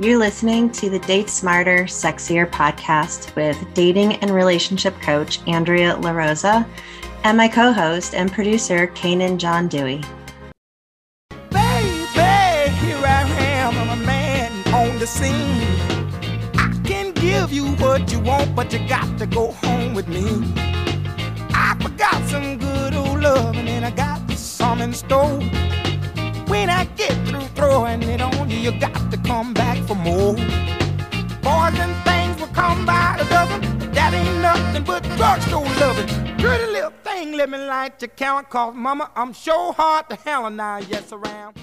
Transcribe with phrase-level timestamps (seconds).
[0.00, 6.66] You're listening to the Date Smarter, Sexier podcast with dating and relationship coach Andrea LaRosa
[7.24, 10.00] and my co host and producer, Canaan John Dewey.
[11.50, 15.60] Baby, here I am, I'm a man on the scene.
[16.54, 20.24] I can give you what you want, but you got to go home with me.
[21.54, 25.38] I forgot some good old and I got some in store.
[26.48, 27.31] When I get
[27.62, 30.34] throwing it on you, you got to come back for more.
[31.46, 36.08] Boys and things will come by the dozen, but that ain't nothing but drugstore loving.
[36.38, 40.56] Pretty little thing, let me light your count, cause mama, I'm sure hard to and
[40.56, 41.54] now, yes, around.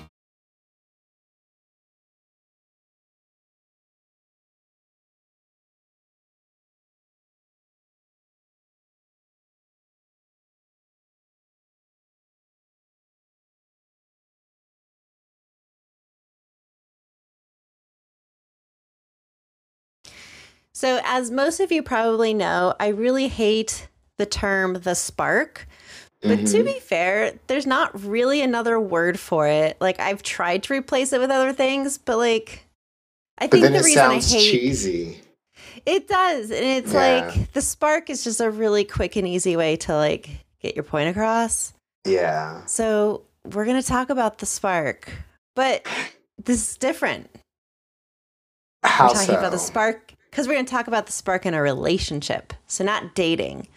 [20.74, 25.68] So, as most of you probably know, I really hate the term the spark.
[26.22, 26.66] But to mm-hmm.
[26.66, 29.78] be fair, there's not really another word for it.
[29.80, 32.66] Like, I've tried to replace it with other things, but like,
[33.38, 35.22] I But think the reason I hate cheesy.
[35.86, 36.52] it does.
[36.52, 37.30] And it's Yeah.
[37.30, 40.30] like the spark is just a really quick and easy way to like
[40.62, 41.74] get your point across.
[42.06, 42.66] Yeah.
[42.66, 45.10] So, we're going to talk about the spark,
[45.56, 45.86] but
[46.44, 47.30] this is different.
[48.84, 49.40] How we're talking so?
[49.40, 52.54] about the spark because we're going to talk about the spark in a relationship.
[52.68, 53.68] So, not dating.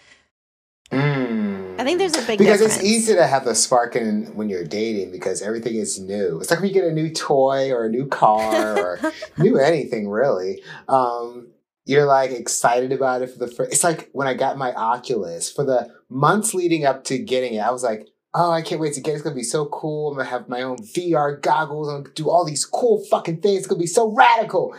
[0.90, 1.80] Mm.
[1.80, 2.76] I think there's a big because difference.
[2.76, 6.38] it's easy to have the spark in when you're dating because everything is new.
[6.40, 9.00] It's like when you get a new toy or a new car or
[9.38, 10.62] new anything really.
[10.88, 11.48] Um,
[11.86, 13.72] you're like excited about it for the first.
[13.72, 17.60] It's like when I got my Oculus for the months leading up to getting it.
[17.60, 19.14] I was like, oh, I can't wait to get it.
[19.14, 20.10] It's gonna be so cool.
[20.10, 21.88] I'm gonna have my own VR goggles.
[21.88, 23.60] I'm gonna do all these cool fucking things.
[23.60, 24.76] It's gonna be so radical.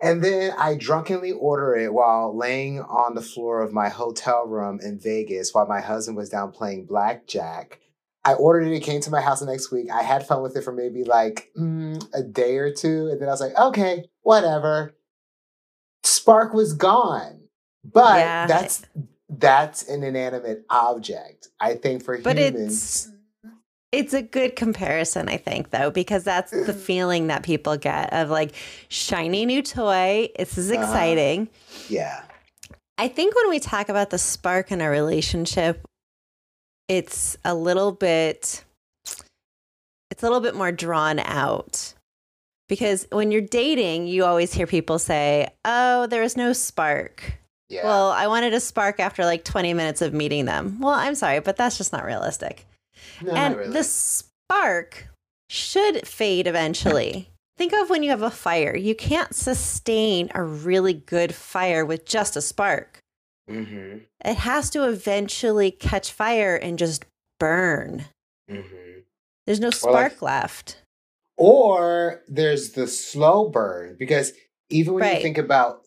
[0.00, 4.78] And then I drunkenly order it while laying on the floor of my hotel room
[4.82, 7.80] in Vegas while my husband was down playing blackjack.
[8.24, 8.74] I ordered it.
[8.74, 9.90] It came to my house the next week.
[9.90, 13.08] I had fun with it for maybe like mm, a day or two.
[13.08, 14.94] And then I was like, okay, whatever.
[16.04, 17.40] Spark was gone.
[17.84, 18.46] But Yeah.
[18.46, 18.82] that's
[19.28, 21.48] that's an inanimate object.
[21.60, 23.10] I think for But humans.
[23.92, 28.28] It's a good comparison, I think, though, because that's the feeling that people get of
[28.30, 28.54] like
[28.88, 30.28] shiny new toy.
[30.38, 30.82] This is Uh-huh.
[30.82, 31.48] exciting.
[31.88, 32.22] Yeah.
[32.98, 35.84] I think when we talk about the spark in a relationship,
[36.88, 38.64] it's a little bit
[40.10, 41.92] it's a little bit more drawn out.
[42.68, 47.38] Because when you're dating, you always hear people say, "Oh, there is no spark."
[47.68, 47.84] Yeah.
[47.84, 50.78] Well, I wanted a spark after like 20 minutes of meeting them.
[50.80, 52.66] Well, I'm sorry, but that's just not realistic.
[53.22, 53.72] No, not and really.
[53.72, 55.08] the spark
[55.48, 57.30] should fade eventually.
[57.56, 58.76] Think of when you have a fire.
[58.76, 62.98] You can't sustain a really good fire with just a spark.
[63.50, 64.04] Mhm.
[64.24, 67.04] It has to eventually catch fire and just
[67.40, 68.04] burn.
[68.48, 69.04] Mhm.
[69.46, 70.82] There's no spark like- left.
[71.36, 74.32] Or there's the slow burn because
[74.70, 75.16] even when Right.
[75.16, 75.82] you think about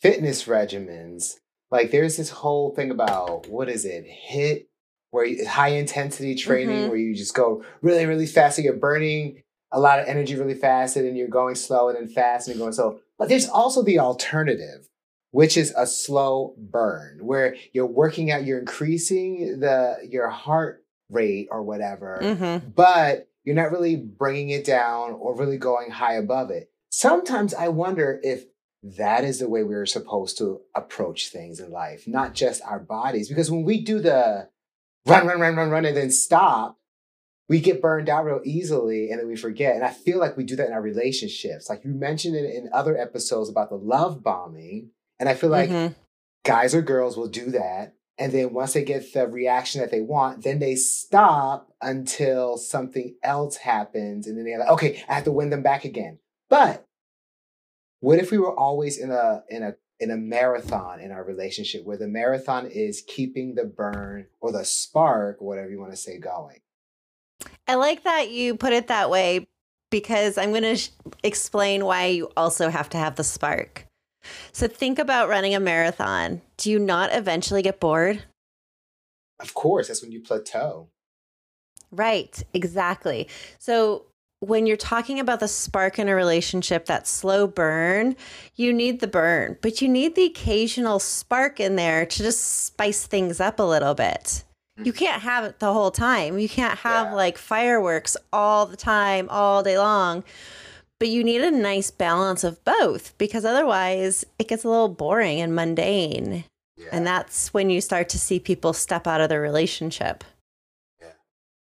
[0.00, 1.34] fitness regimens,
[1.70, 4.67] like there's this whole thing about what is it, HIIT,
[5.10, 6.88] where you, high intensity training, Mhm.
[6.88, 8.56] where you just go really, really fast.
[8.56, 9.42] So you're burning
[9.72, 12.56] a lot of energy really fast, and then you're going slow and then fast and
[12.56, 13.00] you're going slow.
[13.18, 14.88] But there's also the alternative,
[15.30, 21.48] which is a slow burn, where you're working out, you're increasing the your heart rate
[21.50, 26.50] or whatever hmm but you're not really bringing it down or really going high above
[26.50, 26.70] it.
[26.90, 28.44] Sometimes I wonder if
[28.82, 33.26] that is the way we're supposed to approach things in life, not just our bodies.
[33.28, 34.50] Because when we do the
[35.06, 36.76] run, run, run, run, run, and then stop,
[37.48, 39.74] we get burned out real easily and then we forget.
[39.74, 41.68] And I feel like we do that in our relationships.
[41.68, 44.90] Like you mentioned it in other episodes about the love bombing.
[45.18, 45.94] And I feel like Mhm.
[46.44, 47.94] guys or girls will do that.
[48.18, 53.16] And then once they get the reaction that they want, then they stop until something
[53.22, 54.26] else happens.
[54.26, 56.18] And then they're like, okay, I have to win them back again.
[56.50, 56.84] But
[58.00, 61.84] what if we were always in a in a in a marathon in our relationship
[61.84, 66.18] where the marathon is keeping the burn or the spark, whatever you want to say,
[66.18, 66.60] going?
[67.66, 69.46] I like that you put it that way
[69.90, 70.90] because I'm going to sh-
[71.22, 73.86] explain why you also have to have the spark.
[74.52, 76.42] So think about running a marathon.
[76.56, 78.24] Do you not eventually get bored?
[79.40, 80.88] Of course, that's when you plateau.
[81.90, 83.28] Right, exactly.
[83.58, 84.06] So
[84.40, 88.14] when you're talking about the spark in a relationship, that slow burn,
[88.54, 93.06] you need the burn, but you need the occasional spark in there to just spice
[93.06, 94.44] things up a little bit.
[94.76, 94.98] You mm-hmm.
[94.98, 96.38] can't have it the whole time.
[96.38, 97.14] You can't have Yeah.
[97.14, 100.24] like fireworks all the time, all day long.
[101.00, 105.40] but you need a nice balance of both because otherwise it gets a little boring
[105.40, 106.42] and mundane.
[106.76, 106.88] Yeah.
[106.90, 110.24] And that's when you start to see people step out of the relationship.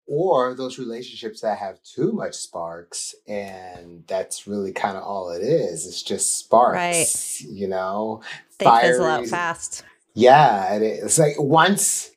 [0.08, 5.42] Or those relationships that have too much sparks and that's really kind of all it
[5.44, 7.50] is it's just sparks Right.
[7.52, 8.22] you know
[8.58, 9.84] They fizzle out fast.
[10.16, 11.04] yeah it is.
[11.04, 12.12] it's like once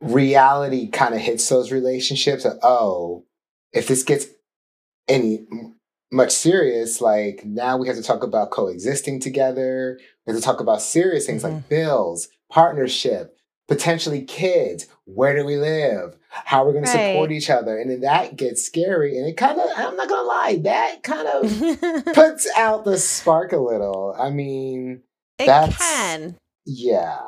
[0.00, 3.24] reality kind of hits those relationships oh
[3.72, 4.26] if this gets
[5.08, 5.46] any
[6.12, 10.60] much serious like now we have to talk about coexisting together we have to talk
[10.60, 11.68] about serious things like mm-hmm.
[11.68, 13.36] bills partnership
[13.68, 17.90] potentially kids where do we live how are we're going to support each other and
[17.90, 22.04] then that gets scary and it kind of i'm not gonna lie that kind of
[22.14, 25.02] puts out the spark a little i mean
[25.38, 26.36] That's- can.
[26.66, 27.18] yeah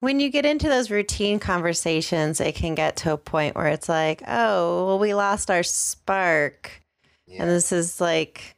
[0.00, 3.88] When you get into those routine conversations, it can get to a point where it's
[3.88, 6.82] like, oh, well, we lost our spark.
[7.26, 8.54] yeah And this is like,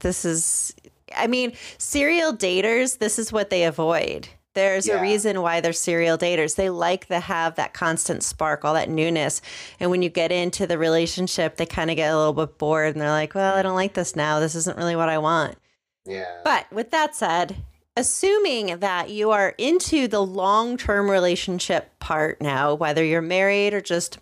[0.00, 0.74] this is,
[1.14, 4.28] I mean, serial daters, this is what they avoid.
[4.54, 4.98] There's Yeah.
[4.98, 6.56] a reason why they're serial daters.
[6.56, 9.40] They like to have that constant spark, all that newness.
[9.80, 12.94] And when you get into the relationship, they kind of get a little bit bored
[12.94, 14.40] and they're like, well, I don't like this now.
[14.40, 15.56] This isn't really what I want.
[16.04, 17.56] yeah But with that said,
[17.96, 23.80] assuming that you are into the long term relationship part now, whether you're married or
[23.80, 24.18] just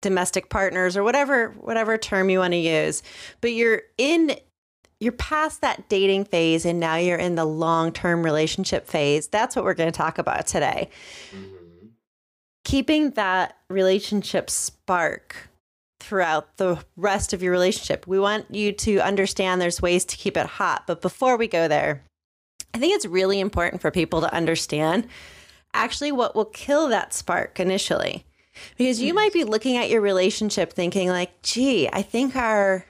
[0.00, 3.02] domestic partners or whatever whatever term you want to use,
[3.40, 4.36] but you're in
[5.00, 9.28] you're past that dating phase and now you're in the long term relationship phase.
[9.28, 10.90] That's what we're going to talk about today.
[11.32, 11.90] Mhm.
[12.64, 15.48] Keeping that relationship spark
[16.00, 18.06] throughout the rest of your relationship.
[18.06, 20.84] We want you to understand there's ways to keep it hot.
[20.86, 22.02] But before we go there,
[22.74, 25.06] I think it's really important for people to understand
[25.74, 28.24] actually what will kill that spark initially.
[28.76, 32.84] Because you might be looking at your relationship thinking like, "Gee, I think our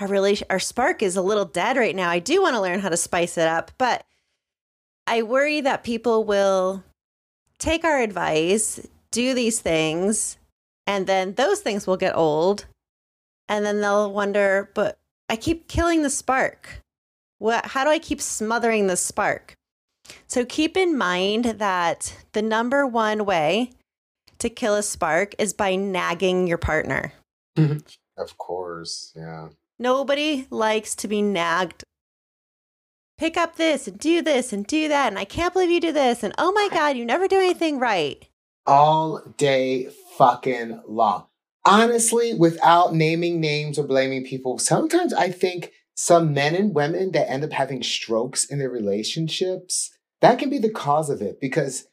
[0.00, 2.10] our relation our spark is a little dead right now.
[2.10, 4.04] I do want to learn how to spice it up, but
[5.06, 6.84] I worry that people will
[7.58, 10.36] take our advice, do these things,
[10.86, 12.66] and then those things will get old.
[13.48, 14.98] And then they'll wonder, but
[15.28, 16.80] I keep killing the spark.
[17.38, 19.54] What how do I keep smothering the spark?
[20.26, 23.70] So keep in mind that the number one way
[24.38, 27.12] to kill a spark is by nagging your partner.
[27.56, 27.78] Mm-hmm.
[28.18, 29.48] of course yeah
[29.78, 31.82] Nobody likes to be nagged.
[33.18, 35.08] Pick up this and do this and do that.
[35.08, 36.22] And I can't believe you do this.
[36.22, 38.26] And oh my God, you never do anything right.
[38.66, 39.88] all day
[40.18, 41.26] fucking long.
[41.64, 47.30] Honestly, without naming names or blaming people, sometimes I think some men and women that
[47.30, 49.90] end up having strokes in their relationships,
[50.20, 51.86] that can be the cause of it because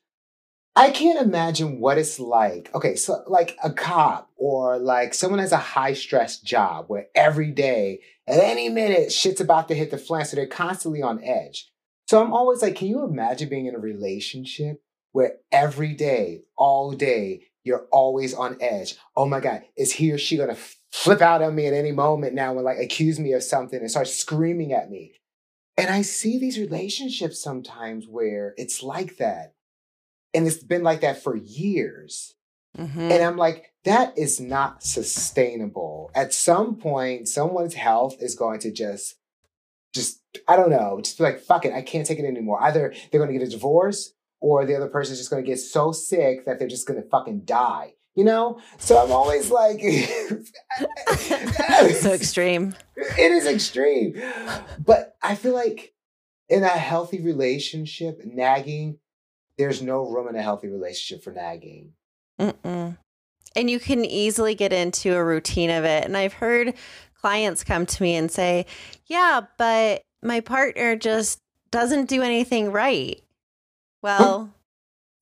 [0.75, 2.72] I can't imagine what it's like.
[2.74, 7.52] Okay, so like a cop or like someone has a high stress job where every
[7.52, 11.70] day, at any minute, shit's about to hit the fan, so they're constantly on edge.
[12.08, 14.81] So I'm always like, can you imagine being in a relationship
[15.12, 18.96] where every day, all day, you're always on edge.
[19.16, 20.58] Oh my God, is he or she gonna
[20.92, 23.90] flip out on me at any moment now and like accuse me of something and
[23.90, 25.14] start screaming at me?
[25.78, 29.52] And I see these relationships sometimes where it's like that.
[30.33, 32.33] And it's been like that for years.
[32.77, 33.12] Mhm.
[33.12, 36.09] And I'm like, that is not sustainable.
[36.15, 39.15] At some point, someone's health is going to just,
[39.94, 42.62] just, I don't know, just be like, fuck it, I can't take it anymore.
[42.63, 45.60] Either they're going to get a divorce or the other person's just going to get
[45.60, 47.93] so sick that they're just going to fucking die.
[48.15, 48.60] You know?
[48.77, 49.81] So I'm always like,
[51.93, 52.75] so extreme.
[52.96, 54.19] it is extreme.
[54.84, 55.93] But I feel like
[56.50, 59.00] in a healthy relationship, nagging,
[59.57, 61.93] there's no room in a healthy relationship for nagging.
[62.39, 62.98] Mm-mm.
[63.55, 66.05] And you can easily get into a routine of it.
[66.05, 66.74] And I've heard
[67.22, 68.65] clients come to me and say,
[69.07, 71.38] Yeah, but my partner just
[71.72, 73.22] doesn't do anything right.
[74.01, 74.51] Well,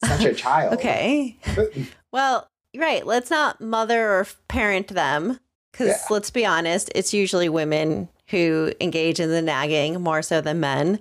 [0.03, 0.73] not your child.
[0.73, 1.38] okay.
[2.13, 2.45] Well,
[2.75, 3.05] right.
[3.05, 5.39] Let's not mother or parent them
[5.71, 5.97] because Yeah.
[6.09, 11.00] let's be honest, it's usually women who engage in the nagging more so than men.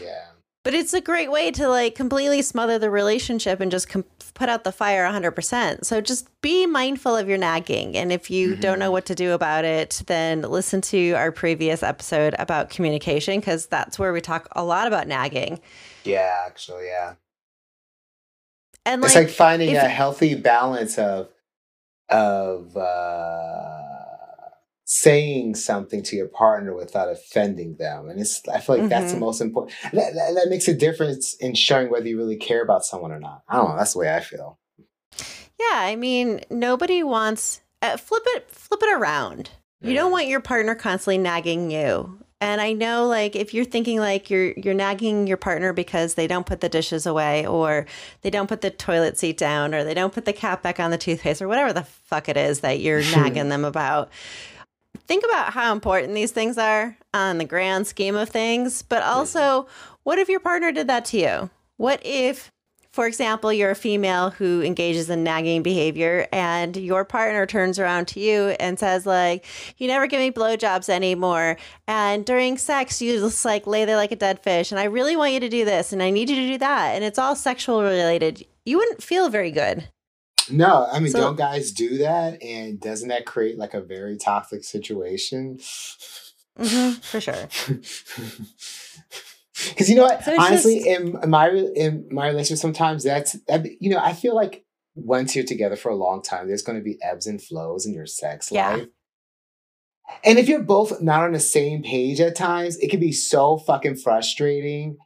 [0.00, 0.26] Yeah.
[0.64, 4.04] But it's a great way to like completely smother the relationship and just com-
[4.34, 5.84] put out the fire 100%.
[5.84, 7.96] So just be mindful of your nagging.
[7.96, 11.82] And if you don't know what to do about it, then listen to our previous
[11.82, 15.60] episode about communication because that's where we talk a lot about nagging.
[16.04, 17.14] Yeah, actually, yeah.
[18.86, 21.28] And it's like, like finding if- a healthy balance of
[22.08, 23.91] of uh
[24.94, 29.16] saying something to your partner without offending them and it's i feel like that's the
[29.16, 29.20] Mhm.
[29.20, 32.84] most important that, that, that makes a difference in showing whether you really care about
[32.84, 34.58] someone or not i don't know that's the way i feel
[35.58, 39.50] yeah, I mean, nobody wants uh, flip it flip it around.
[39.80, 42.18] You don't want your partner constantly nagging you.
[42.40, 46.26] And I know like if you're thinking like you're you're nagging your partner because they
[46.26, 47.86] don't put the dishes away or
[48.22, 50.90] they don't put the toilet seat down or they don't put the cap back on
[50.90, 54.10] the toothpaste or whatever the fuck it is that you're nagging them about.
[55.06, 59.66] Think about how important these things are on the grand scheme of things, but also
[60.04, 61.50] what if your partner did that to you?
[61.76, 62.50] What if
[62.92, 68.06] for example, you're a female who engages in nagging behavior and your partner turns around
[68.08, 69.46] to you and says like,
[69.78, 71.56] you never give me blowjobs anymore.
[71.88, 74.72] And during sex, you just like lay there like a dead fish.
[74.72, 76.94] And I really want you to do this and I need you to do that.
[76.94, 78.46] And it's all sexual related.
[78.66, 79.88] You wouldn't feel very good.
[80.50, 82.42] No, I mean, so, don't guys do that?
[82.42, 85.58] And doesn't that create like a very toxic situation?
[86.58, 87.48] Mm-hmm, for sure.
[89.68, 90.88] Because you know what, so honestly, just...
[91.24, 93.36] in my in my relationship, sometimes that's
[93.80, 96.84] you know I feel like once you're together for a long time, there's going to
[96.84, 98.70] be ebbs and flows in your sex yeah.
[98.70, 98.88] life.
[100.24, 103.56] And if you're both not on the same page at times, it can be so
[103.56, 104.96] fucking frustrating.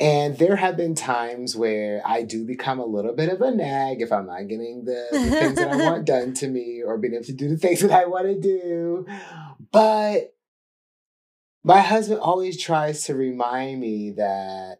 [0.00, 4.02] And there have been times where I do become a little bit of a nag
[4.02, 7.14] if I'm not getting the, the things that I want done to me or being
[7.14, 9.06] able to do the things that I want to do.
[9.70, 10.34] But
[11.62, 14.78] my husband always tries to remind me that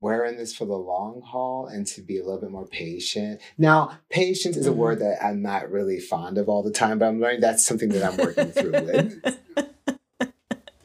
[0.00, 3.40] we're in this for the long haul and to be a little bit more patient.
[3.56, 5.08] Now, patience is a word mm-hmm.
[5.08, 8.04] that I'm not really fond of all the time, but I'm learning that's something that
[8.04, 9.40] I'm working through with.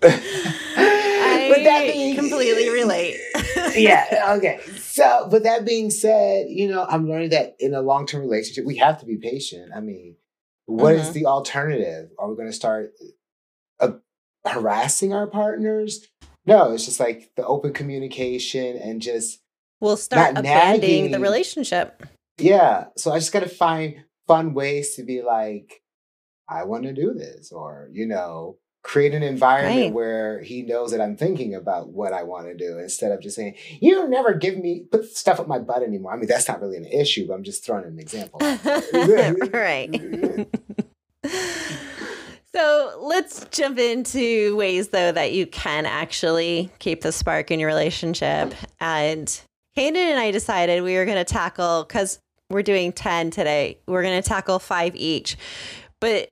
[1.67, 3.17] I being, completely relate.
[3.75, 4.59] yeah, okay.
[4.77, 8.65] So, but that being said, you know, I'm learning that in a long term relationship,
[8.65, 9.71] we have to be patient.
[9.75, 10.15] I mean,
[10.65, 11.01] what mm-hmm.
[11.01, 12.09] is the alternative?
[12.17, 12.93] Are we going to start
[13.79, 13.93] a
[14.45, 16.07] harassing our partners.
[16.45, 19.39] No, it's just like the open communication and just
[19.79, 21.11] we'll start abandoning nagging.
[21.11, 22.03] the relationship.
[22.37, 22.85] Yeah.
[22.97, 25.81] So I just gotta find fun ways to be like,
[26.47, 29.93] I want to do this, or you know, create an environment right.
[29.93, 33.35] where he knows that I'm thinking about what I want to do instead of just
[33.35, 36.13] saying, You never give me put stuff up my butt anymore.
[36.13, 38.39] I mean, that's not really an issue, but I'm just throwing an example.
[39.53, 40.47] right.
[42.51, 47.67] So let's jump into ways, though, that you can actually keep the spark in your
[47.67, 48.55] relationship.
[48.79, 49.39] And
[49.75, 52.19] Canaan and I decided we were going to tackle, because
[52.49, 55.37] we're doing 10 today, we're going to tackle five each.
[55.99, 56.29] But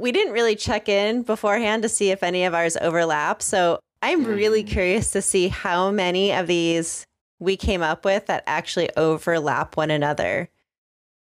[0.00, 3.42] we didn't really check in beforehand to see if any of ours overlap.
[3.42, 4.68] So I'm really mm.
[4.68, 7.06] curious to see how many of these
[7.38, 10.48] we came up with that actually overlap one another.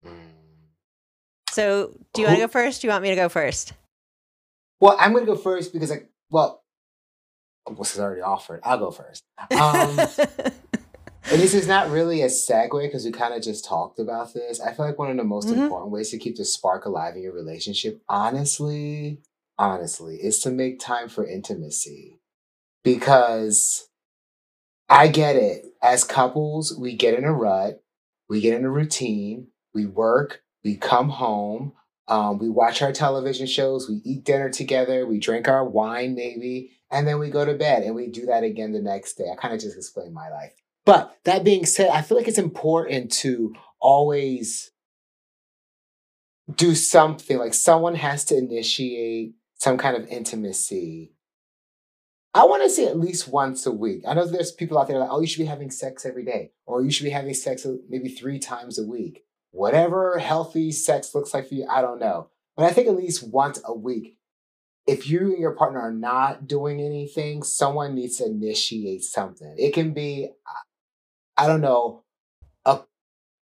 [0.06, 0.12] Mm.
[1.50, 2.82] So, do you want to go first?
[2.82, 3.74] Do you want me to go first?
[4.80, 6.64] Well, I'm going to go first because I, well,
[7.78, 8.62] this is already offered.
[8.64, 9.24] I'll go first.
[9.52, 10.00] Um,
[11.32, 14.60] and this is not really a segue because we kind of just talked about this.
[14.60, 15.62] I feel like one of the most mm-hmm.
[15.62, 19.22] important ways to keep the spark alive in your relationship, honestly,
[19.58, 22.20] honestly, is to make time for intimacy.
[22.84, 23.90] Because
[24.90, 25.68] I get it.
[25.84, 27.84] As couples, we get in a rut,
[28.28, 31.74] we get in a routine, we work, we come home,
[32.08, 36.72] um, we watch our television shows, we eat dinner together, we drink our wine maybe,
[36.90, 39.30] and then we go to bed and we do that again the next day.
[39.32, 40.54] I kind of just explained my life.
[40.90, 44.72] But that being said, I feel like it's important to always
[46.56, 51.14] do something like someone has to initiate some kind of intimacy.
[52.34, 54.04] I want to say at least once a week.
[54.08, 56.54] I know there's people out there like, oh, you should be having sex every day,
[56.66, 61.34] or you should be having sex maybe three times a week whatever healthy sex looks
[61.34, 62.30] like for you, I don't know.
[62.56, 64.18] But I think at least once a week,
[64.86, 69.56] if you and your partner are not doing anything, someone needs to initiate something.
[69.58, 70.69] It can be, uh,
[71.40, 72.04] I don't know,
[72.66, 72.82] a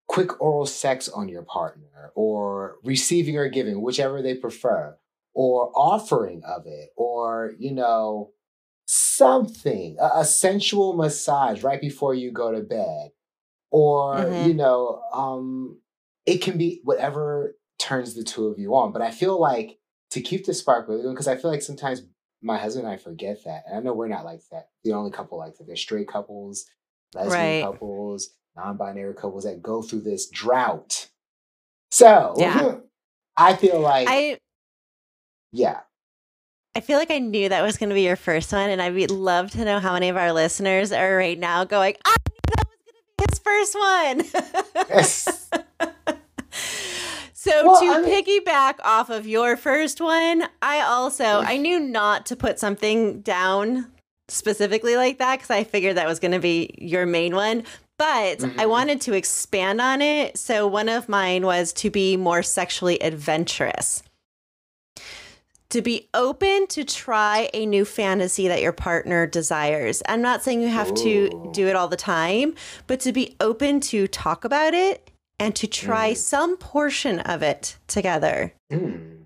[0.07, 4.97] quick oral sex on your partner, or receiving or giving, whichever they prefer,
[5.33, 8.31] or offering of it, or, you know,
[8.85, 13.09] something, a, a sensual massage right before you go to bed
[13.69, 14.47] or mm-hmm.
[14.47, 15.77] you know um
[16.25, 18.91] it can be whatever turns the two of you on.
[18.91, 19.77] But I feel like
[20.11, 22.01] to keep the spark really going, because I feel like sometimes
[22.41, 23.63] my husband and I forget that.
[23.65, 24.69] And I know we're not like that.
[24.83, 25.67] The only couple like that.
[25.67, 26.65] There's straight couples,
[27.13, 27.63] lesbian right.
[27.63, 31.07] couples, non-binary couples that go through this drought.
[31.91, 32.75] So yeah.
[33.37, 34.39] I feel like I
[35.51, 35.81] yeah.
[36.75, 39.09] I feel like I knew that was going to be your first one, and I'd
[39.09, 42.67] love to know how many of our listeners are right now going, "I knew that
[42.67, 45.49] was going to be his first one." yes.
[47.47, 51.79] So well, to I mean, piggyback off of your first one, I also I knew
[51.79, 53.87] not to put something down
[54.29, 57.63] specifically like that because I figured that was going to be your main one.
[57.97, 58.59] But mm-hmm.
[58.59, 60.37] I wanted to expand on it.
[60.37, 64.03] So one of mine was to be more sexually adventurous.
[65.69, 70.01] to be open to try a new fantasy that your partner desires.
[70.07, 72.55] I'm not saying you have to do it all the time,
[72.87, 76.17] but to be open to talk about it and to try Mm.
[76.17, 78.53] some portion of it together.
[78.71, 79.16] Mm.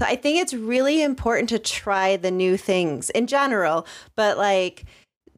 [0.00, 4.86] So I think it's really important to try the new things in general, but like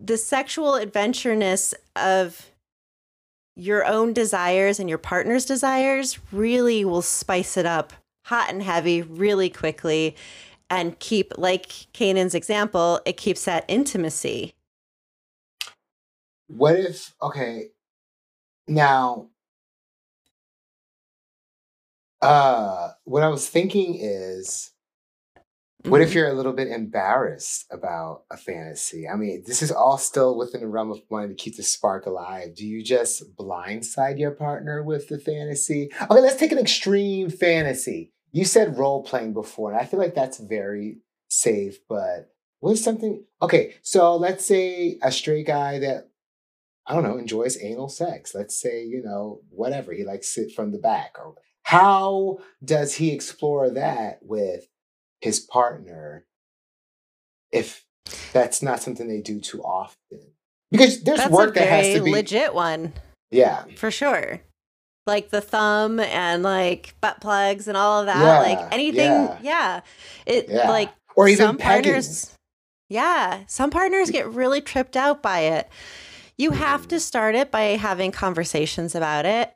[0.00, 2.48] the sexual adventureness of
[3.56, 7.92] your own desires and your partner's desires really will spice it up
[8.26, 10.14] hot and heavy really quickly
[10.70, 14.54] and keep like Canaan's example, it keeps that intimacy.
[16.46, 17.70] What if okay
[18.68, 19.26] now
[22.22, 24.70] uh what I was thinking is
[25.84, 26.14] what if Mhm.
[26.14, 29.08] you're a little bit embarrassed about a fantasy?
[29.08, 32.06] I mean, this is all still within the realm of wanting to keep the spark
[32.06, 32.54] alive.
[32.54, 35.90] Do you just blindside your partner with the fantasy?
[36.02, 38.12] Okay, let's take an extreme fantasy.
[38.30, 40.98] You said role playing before, and I feel like that's very
[41.28, 46.10] safe, but what is something okay, so let's say a straight guy that
[46.86, 48.34] I don't know, enjoys anal sex.
[48.34, 49.92] Let's say, you know, whatever.
[49.92, 51.16] He likes it from the back.
[51.18, 54.66] Or how does he explore that with
[55.20, 56.24] his partner
[57.52, 57.84] if
[58.32, 60.20] that's not something they do too often?
[60.70, 62.92] Because there's That's work that has to be legit one
[63.30, 63.64] Yeah.
[63.76, 64.40] for sure.
[65.06, 68.18] Like the thumb and like butt plugs and all of that.
[68.20, 69.10] Yeah, like anything.
[69.10, 69.38] yeah.
[69.42, 69.80] Yeah.
[70.26, 70.68] It Yeah.
[70.70, 71.92] like Or even some pegging.
[71.92, 72.36] partners
[72.88, 75.66] yeah some partners get really tripped out by it
[76.36, 79.54] you have to start it by having conversations about it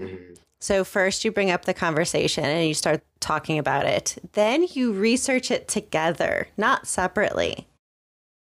[0.00, 0.38] Mhm.
[0.60, 4.18] So first you bring up the conversation and you start talking about it.
[4.32, 7.66] Then you research it together not separately.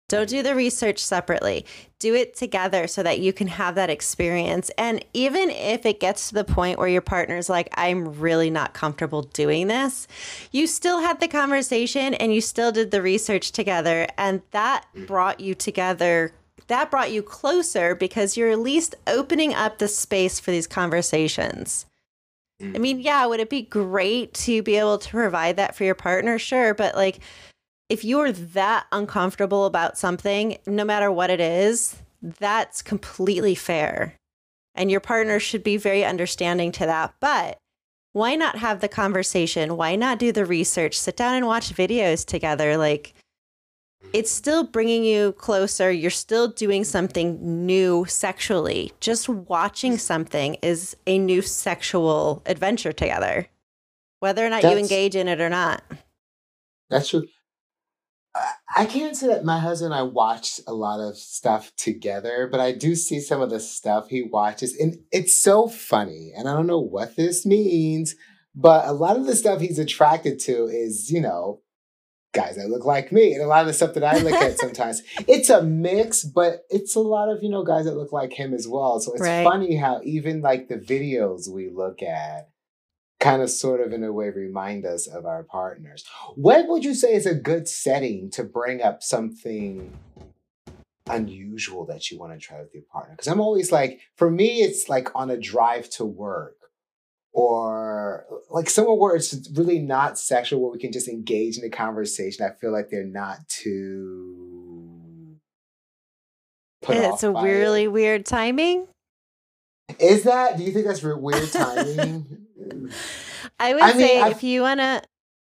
[0.09, 1.67] Don't do the research separately.
[1.99, 4.71] Do it together so that you can have that experience.
[4.79, 8.73] And even if it gets to the point where your partner's like i'm really not
[8.73, 10.09] comfortable doing this
[10.51, 14.09] you still had the conversation and you still did the research together.
[14.17, 16.33] And that brought you together
[16.67, 21.87] that brought you closer because you're at least opening up the space for these conversations
[22.63, 22.77] Mm.
[22.77, 25.95] I mean, yeah, would it be great to be able to provide that for your
[25.95, 26.39] partner?
[26.39, 26.75] Sure.
[26.75, 27.21] But like,
[27.89, 34.15] if you're that uncomfortable about something, no matter what it is, that's completely fair.
[34.75, 37.15] And your partner should be very understanding to that.
[37.21, 37.59] But
[38.13, 39.77] why not have the conversation?
[39.77, 40.99] Why not do the research?
[40.99, 42.77] Sit down and watch videos together.
[42.77, 43.15] Like,
[44.13, 45.91] it's still bringing you closer.
[45.91, 48.93] You're still doing something new sexually.
[49.01, 53.49] Just watching something is a new sexual adventure together,
[54.21, 55.83] whether or not you engage in it or not.
[56.91, 57.27] That's true.
[58.35, 62.49] I- I can't say that my husband and I watched a lot of stuff together,
[62.51, 66.33] but I do see some of the stuff he watches, and it's so funny.
[66.37, 68.15] And I don't know what this means,
[68.55, 71.63] but a lot of the stuff he's attracted to is, you know,
[72.33, 74.59] guys that look like me, and a lot of the stuff that I look at
[74.59, 75.03] sometimes.
[75.27, 78.53] It's a mix, but it's a lot of, you know, guys that look like him
[78.55, 79.01] as well.
[79.01, 79.45] So it's Right.
[79.45, 82.51] funny how even like the videos we look at
[83.21, 86.05] kind of sort of in a way remind us of our partners.
[86.37, 89.99] What would you say is a good setting to bring up something
[91.09, 93.15] unusual that you want to try with your partner?
[93.15, 96.58] Because I'm always like, for me, it's like on a drive to work
[97.39, 101.71] or like somewhere where it's really not sexual, where we can just engage in a
[101.71, 102.45] conversation.
[102.45, 105.37] I feel like they're not too.
[106.89, 107.93] It's a really it.
[107.93, 108.89] weird timing.
[110.01, 110.57] Is that?
[110.57, 112.47] Do you think that's weird timing?
[113.61, 115.03] I would I mean, say I've- if you want to,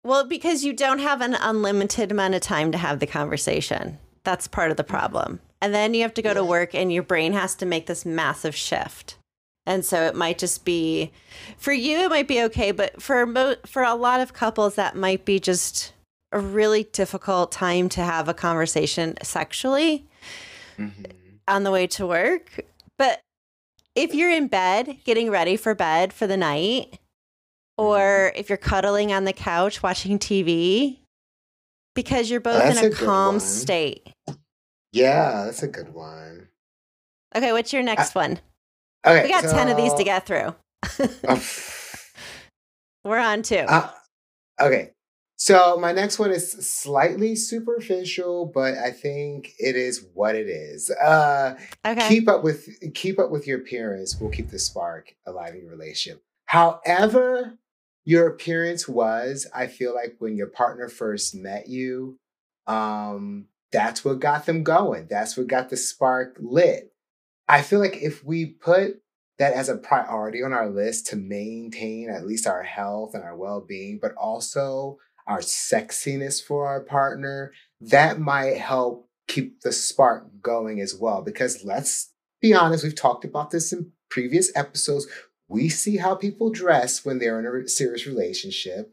[0.04, 3.98] well, because you don't have an unlimited amount of time to have the conversation.
[4.24, 4.88] That's part of the mm.
[4.88, 5.40] problem.
[5.62, 8.04] And then you have to go to work and your brain has to make this
[8.04, 9.16] massive shift.
[9.70, 11.12] And so it might just be
[11.56, 14.96] for you it might be okay, but for mo- for a lot of couples that
[14.96, 15.92] might be just
[16.32, 20.06] a really difficult time to have a conversation sexually
[20.76, 21.38] Mhm.
[21.46, 22.60] on the way to work.
[22.98, 23.20] But
[23.94, 26.98] if you're in bed, getting ready for bed for the night,
[27.78, 30.98] or if you're cuddling on the couch watching TV,
[31.94, 33.40] because you're both That's in a, a calm one.
[33.40, 34.08] state.
[34.92, 36.48] Yeah, that's a good one.
[37.36, 38.40] Okay, what's your next one?
[39.06, 40.54] Okay, We got 10 of these to get through.
[41.28, 41.42] Oh,
[43.04, 43.56] We're on two.
[43.56, 43.90] Uh,
[44.60, 44.90] okay.
[45.36, 50.90] So my next one is slightly superficial, but I think it is what it is.
[50.90, 52.08] Uh, okay.
[52.08, 54.20] Keep up with keep up with your appearance.
[54.20, 56.22] We'll keep the spark alive in your relationship.
[56.44, 57.58] However,
[58.04, 62.18] your appearance was, I feel like when your partner first met you,
[62.66, 65.06] um, that's what got them going.
[65.08, 66.89] That's what got the spark lit.
[67.50, 69.02] I feel like if we put
[69.40, 73.36] that as a priority on our list to maintain at least our health and our
[73.36, 80.80] well-being, but also our sexiness for our partner, that might help keep the spark going
[80.80, 81.22] as well.
[81.22, 85.08] Because let's be honest, we've talked about this in previous episodes.
[85.48, 88.92] We see how people dress when they're in a serious relationship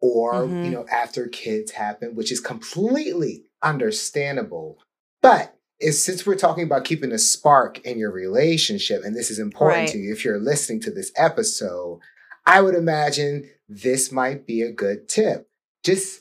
[0.00, 0.64] or, Mhm.
[0.64, 4.78] you know, after kids happen, which is completely understandable.
[5.20, 9.38] But is since we're talking about keeping a spark in your relationship, and this is
[9.38, 9.88] important Right.
[9.90, 12.00] to you if you're listening to this episode,
[12.46, 15.48] I would imagine this might be a good tip.
[15.84, 16.20] Just,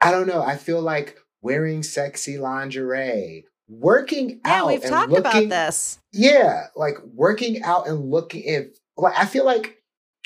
[0.00, 4.90] I don't know, I feel like wearing sexy lingerie, working Yeah, out Yeah, we've and
[4.90, 5.98] talked looking, about this.
[6.12, 9.82] yeah, like working out and looking if like I feel like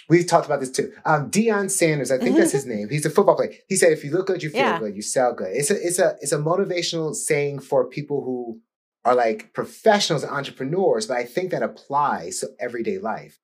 [0.09, 0.93] we've talked about this too.
[1.05, 2.89] Um Deion Sanders, I think that's his name.
[2.89, 3.53] He's a football player.
[3.69, 4.79] He said if you look good, you feel Yeah.
[4.79, 5.53] good, you sell good.
[5.53, 8.61] It's a it's a it's a motivational saying for people who
[9.05, 13.39] are like professionals and entrepreneurs, but I think that applies to everyday life.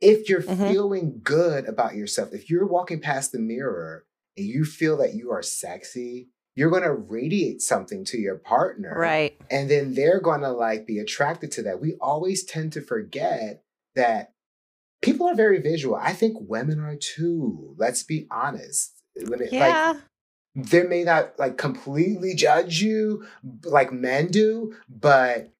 [0.00, 0.70] If you're Mhm.
[0.70, 4.04] feeling good about yourself, if you're walking past the mirror
[4.36, 8.94] and you feel that you are sexy, you're going to radiate something to your partner
[8.96, 9.40] Right.
[9.50, 11.80] and then they're gonna like be attracted to that.
[11.80, 13.62] We always tend to forget
[13.96, 14.32] that
[15.02, 15.96] people are very visual.
[15.96, 17.74] I think women are too.
[17.78, 19.02] Let's be honest.
[19.14, 19.92] It, Yeah.
[19.94, 20.02] like,
[20.70, 23.24] they may not like completely judge you
[23.64, 25.52] like men do, but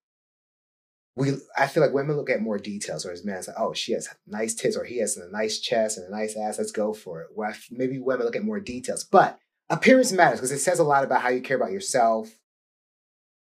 [1.17, 3.93] we I feel like women look at more details, whereas men it's like, oh, she
[3.93, 6.59] has nice tits or he has a nice chest and a nice ass.
[6.59, 7.29] Let's go for it.
[7.45, 9.39] F- maybe women look at more details, but
[9.71, 12.31] appearance matters because it says a lot about how you care about yourself.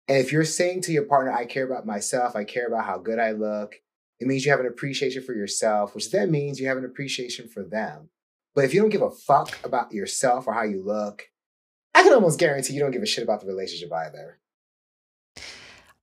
[0.09, 2.99] And if you're saying to your partner, I care about myself, I care about how
[2.99, 3.77] good I look,
[4.19, 7.49] it means you have an appreciation for yourself, which then means you have an appreciation
[7.49, 8.09] for them.
[8.55, 11.25] But if you don't give a fuck about yourself or how you look,
[11.95, 14.39] I can almost guarantee you don't give a shit about the relationship either.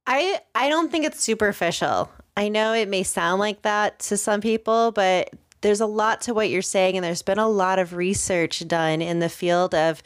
[0.06, 2.12] I I don't think it's superficial.
[2.36, 6.34] I know it may sound like that to some people, but there's a lot to
[6.34, 10.04] what you're saying and there's been a lot of research done in the field of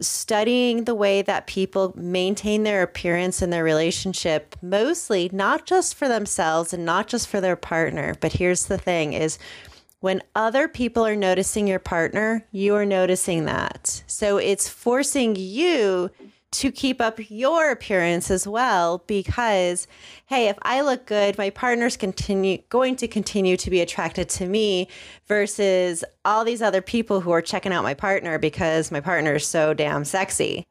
[0.00, 6.08] studying the way that people maintain their appearance in their relationship mostly not just for
[6.08, 9.38] themselves and not just for their partner but here's the thing is
[10.04, 14.02] when other people are noticing your partner you are noticing that.
[14.06, 16.10] So it's forcing you
[16.58, 19.86] to keep up your appearance as well because
[20.26, 24.46] hey if i look good my partner's continue going to continue to be attracted to
[24.46, 24.88] me
[25.26, 29.46] versus all these other people who are checking out my partner because my partner is
[29.46, 30.66] so damn sexy.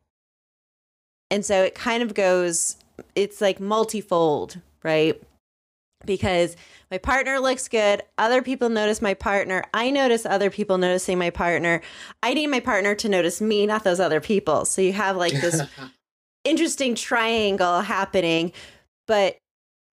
[1.32, 2.78] And so it kind of goes
[3.16, 5.20] it's like multifold right
[6.06, 6.56] because
[6.92, 11.30] my partner looks good other people notice my partner i notice other people noticing my
[11.30, 11.82] partner.
[12.22, 14.66] I need my partner to notice me not those other people.
[14.66, 15.62] So you have like this
[16.44, 18.54] interesting triangle happening.
[19.08, 19.38] But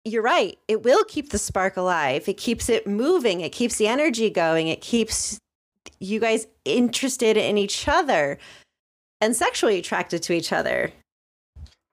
[0.05, 2.29] you're right it will keep the spark alive.
[2.29, 3.41] It keeps it moving.
[3.41, 4.69] It keeps the energy going.
[4.69, 5.39] It keeps
[6.01, 8.39] you guys interested in each other
[9.21, 10.93] and sexually attracted to each other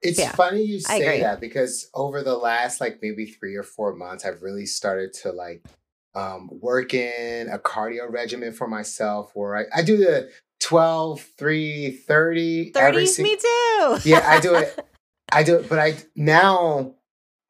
[0.04, 3.96] It's Yeah, funny you say that because over the last like maybe three or four
[3.96, 5.64] months, I've really started to like
[6.14, 11.90] um, work in a cardio regimen for myself where I, I do the 12, 3,
[12.06, 12.72] 30.
[12.76, 14.78] every 30s sing- me too Yeah, I do it.
[15.32, 16.94] I do it, but I now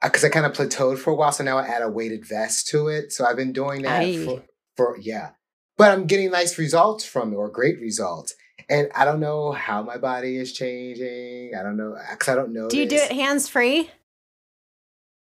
[0.01, 2.69] because I kind of plateaued for a while, so now I add a weighted vest
[2.69, 3.13] to it.
[3.13, 4.43] So I've been doing that for,
[4.77, 5.31] for yeah,
[5.77, 8.35] but I'm getting nice results from it or great results.
[8.69, 11.53] And I don't know how my body is changing.
[11.59, 12.69] I don't know because I don't know.
[12.69, 13.91] do you do it hands free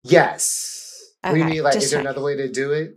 [0.05, 1.13] Yes.
[1.23, 1.63] What do you Okay, mean?
[1.65, 2.97] Like, is there another way to do it?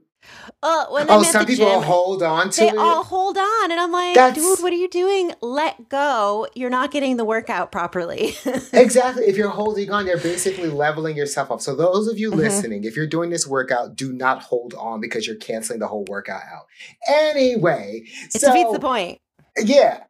[0.64, 2.72] oh when Oh, some people gym, hold on to they it.
[2.74, 6.48] They all hold on and i'm like That's- dude what are you doing let go
[6.54, 8.36] you're not getting the workout properly
[8.74, 9.26] Exactly.
[9.26, 11.60] If you're holding on, you're basically leveling yourself up.
[11.62, 12.36] So those of you Mhm.
[12.38, 16.06] listening, if you're doing this workout, do not hold on because you're canceling the whole
[16.08, 16.66] workout out.
[17.10, 19.20] Anyway, it so defeats the point
[19.58, 20.04] yeah,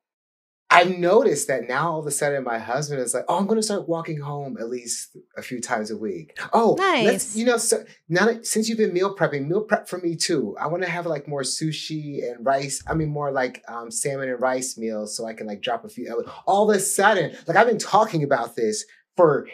[0.74, 3.60] I've noticed that now all of a sudden my husband is like, "Oh, I'm going
[3.60, 7.06] to start walking home at least a few times a week." Oh, Nice.
[7.06, 10.16] let's you know, so now that since you've been meal prepping, meal prep for me
[10.16, 10.56] too.
[10.58, 12.82] I want to have like more sushi and rice.
[12.88, 15.90] I mean, more like um, salmon and rice meals, so I can like drop a
[15.90, 16.24] few.
[16.48, 18.86] All of a sudden, like I've been talking about this
[19.18, 19.48] for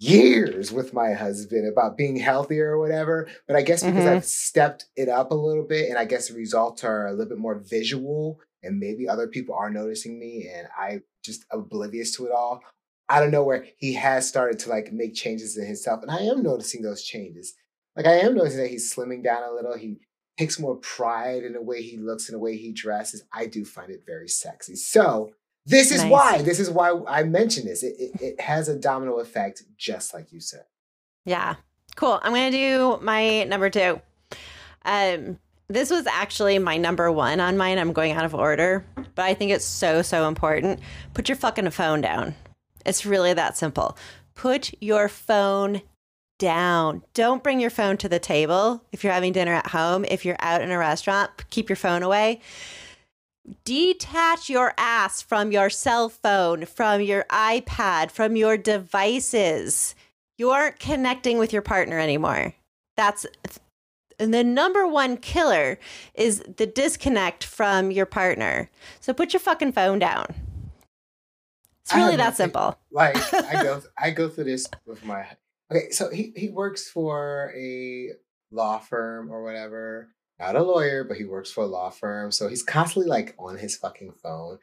[0.00, 3.28] years with my husband about being healthier or whatever.
[3.46, 4.16] But I guess because Mhm.
[4.16, 7.28] I've stepped it up a little bit, and I guess the results are a little
[7.28, 12.26] bit more visual, and maybe other people are noticing me, and I just oblivious to
[12.26, 12.60] it all.
[13.08, 16.20] I don't know where he has started to like make changes in himself, and I
[16.20, 17.54] am noticing those changes.
[17.96, 19.76] Like I am noticing that he's slimming down a little.
[19.76, 19.98] He
[20.38, 23.22] takes more pride in the way he looks and the way he dresses.
[23.32, 24.74] I do find it very sexy.
[24.74, 25.32] So
[25.66, 26.10] this is Nice.
[26.10, 26.42] why.
[26.42, 27.82] This is why I mention this.
[27.82, 30.64] It, it, it has a domino effect, just like you said.
[31.24, 31.54] Yeah.
[31.96, 32.18] Cool.
[32.22, 34.00] I'm going to do my number two.
[34.84, 37.78] Um, this was actually my number one on mine.
[37.78, 40.80] I'm going out of order, but I think it's so, so important.
[41.14, 42.34] Put your fucking phone down.
[42.84, 43.96] It's really that simple.
[44.34, 45.82] Put your phone
[46.38, 47.02] down.
[47.14, 50.04] Don't bring your phone to the table if you're having dinner at home.
[50.06, 52.40] If you're out in a restaurant, keep your phone away.
[53.64, 59.94] Detach your ass from your cell phone, from your iPad, from your devices.
[60.38, 62.54] You aren't connecting with your partner anymore.
[62.96, 63.26] That's
[64.18, 65.78] and the number one killer
[66.14, 68.70] is the disconnect from your partner.
[69.00, 70.26] So put your fucking phone down.
[71.82, 72.78] It's really that simple.
[72.90, 75.26] Like I go, I go through this with my.
[75.72, 78.10] Okay, so he he works for a
[78.52, 80.10] law firm or whatever.
[80.38, 82.30] Not a lawyer, but he works for a law firm.
[82.30, 84.58] So he's constantly like on his fucking phone.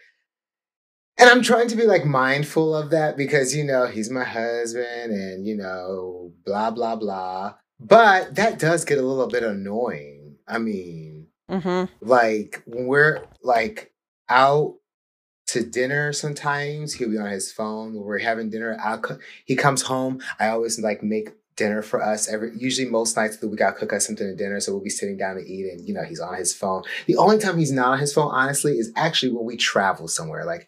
[1.17, 5.11] And I'm trying to be like mindful of that because you know he's my husband
[5.11, 7.55] and you know blah blah blah.
[7.81, 10.37] But that does get a little bit annoying.
[10.47, 13.91] I mean, hmm like when we're like
[14.29, 14.75] out
[15.47, 17.93] to dinner sometimes he'll be on his phone.
[17.93, 22.01] When we're having dinner I'll co- he comes home i always like make dinner for
[22.01, 24.71] us every usually most nights of the week i'll cook us something to dinner so
[24.71, 26.83] we'll be sitting down to eat and you know he's on his phone.
[27.07, 30.45] The only time he's not on his phone honestly is actually when we travel somewhere.
[30.45, 30.67] Like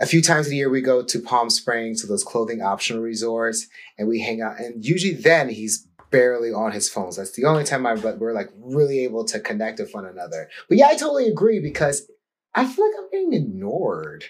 [0.00, 3.66] a few times a year we go to palm springs to those clothing optional resorts
[3.98, 7.64] and we hang out and usually then he's barely on his phones that's the only
[7.64, 10.94] time I, but we're like really able to connect with one another but yeah i
[10.94, 12.08] totally agree because
[12.54, 14.26] i feel like i'm getting ignored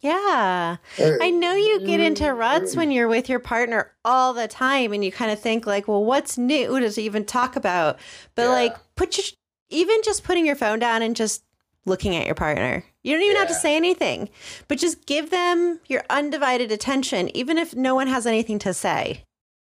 [0.00, 0.76] Yeah.
[1.00, 2.78] Er, I know you get mm, into ruts mm.
[2.78, 6.04] when you're with your partner all the time and you kind of think like, well,
[6.04, 7.98] what's new to even talk about?
[8.34, 8.48] But Yeah.
[8.50, 9.24] like put your
[9.70, 11.42] even just putting your phone down and just
[11.86, 12.84] looking at your partner.
[13.02, 14.28] You don't even have to say anything,
[14.68, 19.24] but just give them your undivided attention even if no one has anything to say.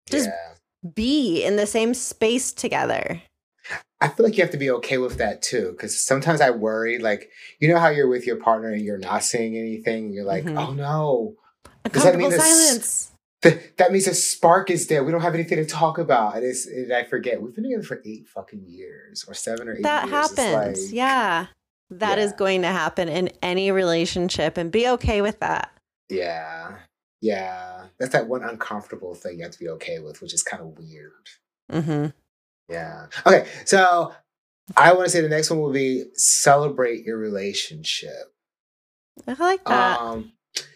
[0.10, 0.53] Just yeah.
[0.96, 3.22] Be in the same space together.
[4.02, 6.98] I feel like you have to be okay with that too, because sometimes I worry,
[7.00, 10.26] like you know how you're with your partner and you're not saying anything, and you're
[10.26, 10.58] like, Mhm.
[10.60, 11.36] oh no,
[11.90, 13.12] Does that mean silence.
[13.42, 15.04] Th- that means a spark is there.
[15.04, 17.84] We don't have anything to talk about, and it's and I forget we've been together
[17.84, 19.84] for eight fucking years, or seven or eight.
[19.84, 20.12] That years.
[20.38, 20.84] Happens.
[20.86, 21.48] like- yeah.
[21.90, 22.38] that is Yeah.
[22.38, 25.70] going to happen in any relationship and be okay with that.
[26.10, 26.78] yeah,
[27.24, 27.86] yeah.
[28.00, 30.78] That's that one uncomfortable thing you have to be okay with, which is kind of
[30.78, 31.30] weird.
[31.72, 32.08] Mm-hmm.
[32.68, 33.06] Yeah.
[33.26, 34.14] Okay, so
[34.76, 38.34] I want to say the next one will be celebrate your relationship.
[39.26, 40.02] I like that.
[40.02, 40.34] Um,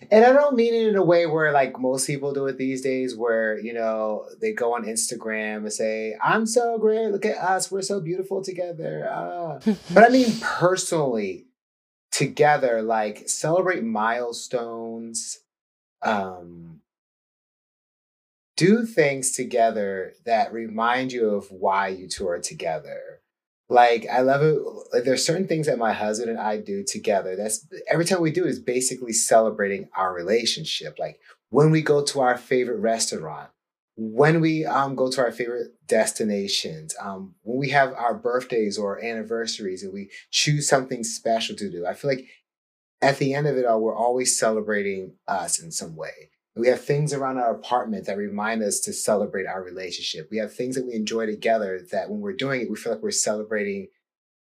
[0.10, 2.82] and I don't mean it in a way where like most people do it these
[2.82, 7.38] days, where you know they go on Instagram and say, "I'm so great, look at
[7.38, 9.60] us, we're so beautiful together." Ah.
[9.94, 11.48] but I mean personally,
[12.12, 15.40] together, like celebrate milestones,
[16.02, 16.82] um,
[18.56, 23.22] do things together that remind you of why you two are together.
[23.70, 24.58] Like I love it.
[24.94, 27.36] Like, there's certain things that my husband and I do together.
[27.36, 30.98] That's every time we do is basically celebrating our relationship.
[30.98, 33.50] Like when we go to our favorite restaurant,
[33.96, 39.04] when we um go to our favorite destinations, um when we have our birthdays or
[39.04, 41.86] anniversaries, and we choose something special to do.
[41.86, 42.28] I feel like
[43.02, 46.32] at the end of it all, we're always celebrating us in some way.
[46.56, 50.30] We have things around our apartment that remind us to celebrate our relationship.
[50.32, 53.04] We have things that we enjoy together that when we're doing it, we feel like
[53.04, 53.90] we're celebrating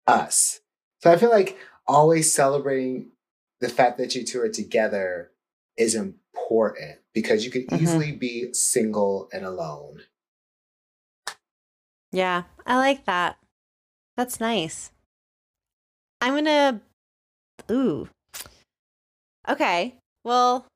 [0.08, 0.60] us.
[0.98, 3.12] So I feel like always celebrating
[3.60, 5.30] the fact that you two are together
[5.76, 7.80] is important because you could Mhm.
[7.80, 10.02] easily be single and alone.
[12.10, 13.38] Yeah, I like that.
[14.16, 14.90] That's nice.
[16.20, 16.82] I'm gonna.
[17.70, 18.08] Ooh.
[19.48, 19.94] Okay.
[20.24, 20.66] Well,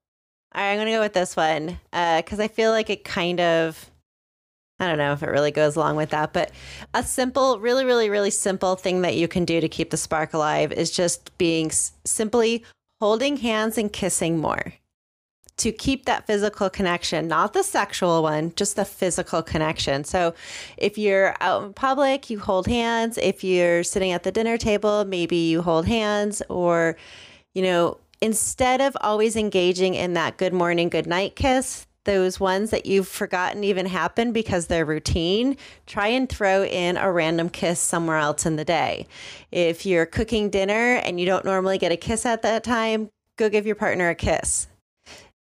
[0.52, 3.90] I'm gonna go with this one uh, because I feel like it kind of.
[4.80, 6.50] I don't know if it really goes along with that, but
[6.94, 10.34] a simple, really, really, really simple thing that you can do to keep the spark
[10.34, 12.64] alive is just being s- simply
[13.00, 14.74] holding hands and kissing more
[15.56, 20.02] to keep that physical connection, not the sexual one, just the physical connection.
[20.02, 20.34] So
[20.76, 23.18] if you're out in public, you hold hands.
[23.18, 26.96] If you're sitting at the dinner table, maybe you hold hands or,
[27.54, 32.70] you know, instead of always engaging in that good morning, good night kiss, those ones
[32.70, 37.78] that you've forgotten even happen because they're routine, try and throw in a random kiss
[37.78, 39.06] somewhere else in the day.
[39.52, 43.50] If you're cooking dinner and you don't normally get a kiss at that time, go
[43.50, 44.68] give your partner a kiss.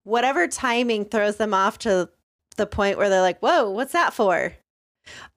[0.04, 2.10] Whatever timing throws them off to
[2.58, 4.52] the point where they're like, whoa, what's that for?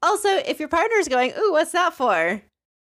[0.04, 2.42] Also, if your partner's going, ooh, what's that for?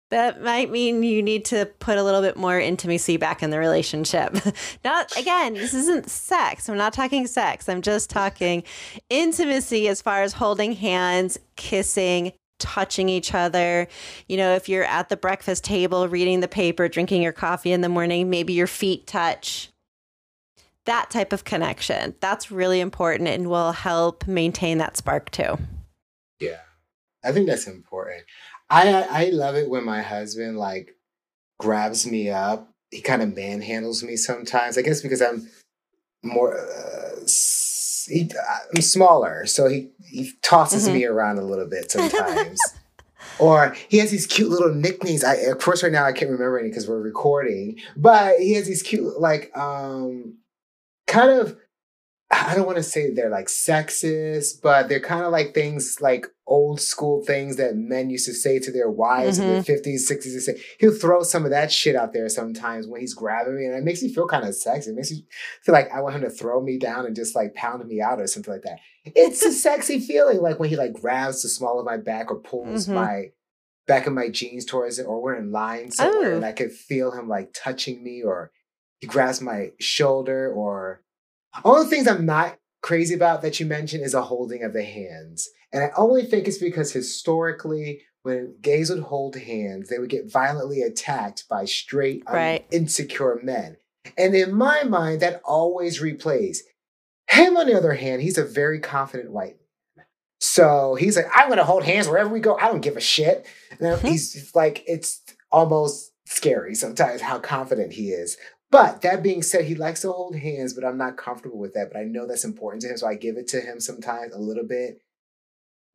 [0.09, 3.59] That might mean you need to put a little bit more intimacy back in the
[3.59, 4.37] relationship.
[4.85, 6.69] not, again, this isn't sex.
[6.69, 7.67] I'm not talking sex.
[7.67, 8.63] I'm just talking
[9.09, 13.87] intimacy as far as holding hands, kissing, touching each other.
[14.27, 17.81] You know, if you're at the breakfast table reading the paper, drinking your coffee in
[17.81, 19.69] the morning, maybe your feet touch.
[20.85, 22.15] That type of connection.
[22.21, 25.57] That's really important and will help maintain that spark too.
[26.39, 26.61] Yeah.
[27.23, 28.23] I think that's important.
[28.69, 30.95] I I love it when my husband like
[31.59, 32.69] grabs me up.
[32.91, 34.77] He kind of manhandles me sometimes.
[34.77, 35.47] I guess because I'm
[36.23, 37.19] more uh,
[38.07, 38.29] he,
[38.75, 40.93] I'm smaller, so he he tosses mm-hmm.
[40.93, 42.59] me around a little bit sometimes.
[43.39, 45.23] or he has these cute little nicknames.
[45.23, 48.67] I of course right now I can't remember any because we're recording, but he has
[48.67, 50.37] these cute like um
[51.05, 51.57] kind of
[52.29, 56.27] I don't want to say they're like sexist, but they're kind of like things like
[56.47, 59.49] old school things that men used to say to their wives mm-hmm.
[59.49, 60.47] in the 50s, 60s.
[60.47, 63.65] And he'll throw some of that shit out there sometimes when he's grabbing me.
[63.65, 64.91] And it makes me feel kind of sexy.
[64.91, 65.25] It makes me
[65.61, 68.21] feel like I want him to throw me down and just like pound me out
[68.21, 68.79] or something like that.
[69.03, 70.41] It's a sexy feeling.
[70.41, 72.95] Like when he like grabs the small of my back or pulls mm-hmm.
[72.95, 73.31] my
[73.85, 76.35] back of my jeans towards it or we're in line somewhere oh.
[76.35, 78.51] and I could feel him like touching me or
[78.99, 81.01] he grabs my shoulder or
[81.63, 84.83] all the things I'm not crazy about that you mentioned is a holding of the
[84.83, 85.49] hands.
[85.71, 90.31] And I only think it's because historically, when gays would hold hands, they would get
[90.31, 92.65] violently attacked by straight, um, right.
[92.71, 93.77] insecure men.
[94.17, 96.59] And in my mind, that always replays.
[97.29, 99.57] Him, on the other hand, he's a very confident white
[99.95, 100.05] man.
[100.39, 102.57] So he's like, I'm going to hold hands wherever we go.
[102.57, 103.45] I don't give a shit.
[103.71, 104.07] And mm-hmm.
[104.07, 108.37] he's like, it's almost scary sometimes how confident he is.
[108.69, 111.91] But that being said, he likes to hold hands, but I'm not comfortable with that.
[111.91, 112.97] But I know that's important to him.
[112.97, 115.01] So I give it to him sometimes a little bit,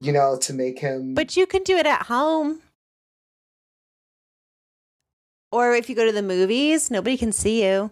[0.01, 1.15] you know, to make him.
[1.15, 2.61] But you can do it at home.
[5.51, 7.91] Or if you go to the movies, nobody can see you.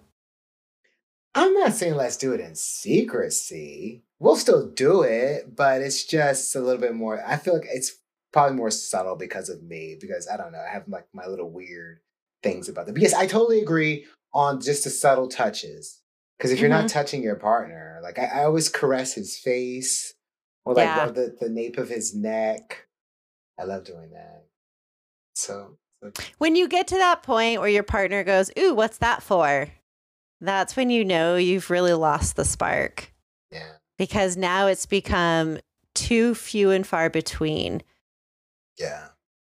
[1.35, 4.03] I'm not saying let's do it in secrecy.
[4.19, 7.23] We'll still do it, but it's just a little bit more.
[7.25, 7.93] I feel like it's
[8.33, 10.65] probably more subtle because of me, because I don't know.
[10.67, 12.01] I have like my little weird
[12.43, 12.93] things about that.
[12.93, 16.01] But yes, I totally agree on just the subtle touches.
[16.39, 16.83] Because if you're mm-hmm.
[16.83, 20.15] not touching your partner, like I, I, always caress his face
[20.65, 21.07] or like yeah.
[21.07, 22.87] the, the nape of his neck.
[23.59, 24.45] I love doing that.
[25.35, 29.23] So, so when you get to that point where your partner goes, Ooh, what's that
[29.23, 29.69] for?
[30.41, 33.13] That's when you know you've really lost the spark.
[33.53, 33.73] Yeah.
[33.99, 35.59] Because now it's become
[35.95, 37.83] too few and far between.
[38.79, 39.09] Yeah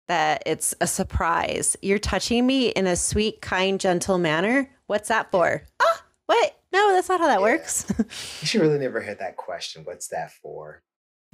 [0.08, 1.76] that it's a surprise.
[1.82, 4.70] You're touching me in a sweet, kind, gentle manner.
[4.86, 5.62] What's that for?
[5.80, 6.60] Ah, what?
[6.72, 7.46] No, that's not how that yeah.
[7.46, 7.86] works.
[7.98, 9.82] you should really never hit that question.
[9.84, 10.82] What's that for?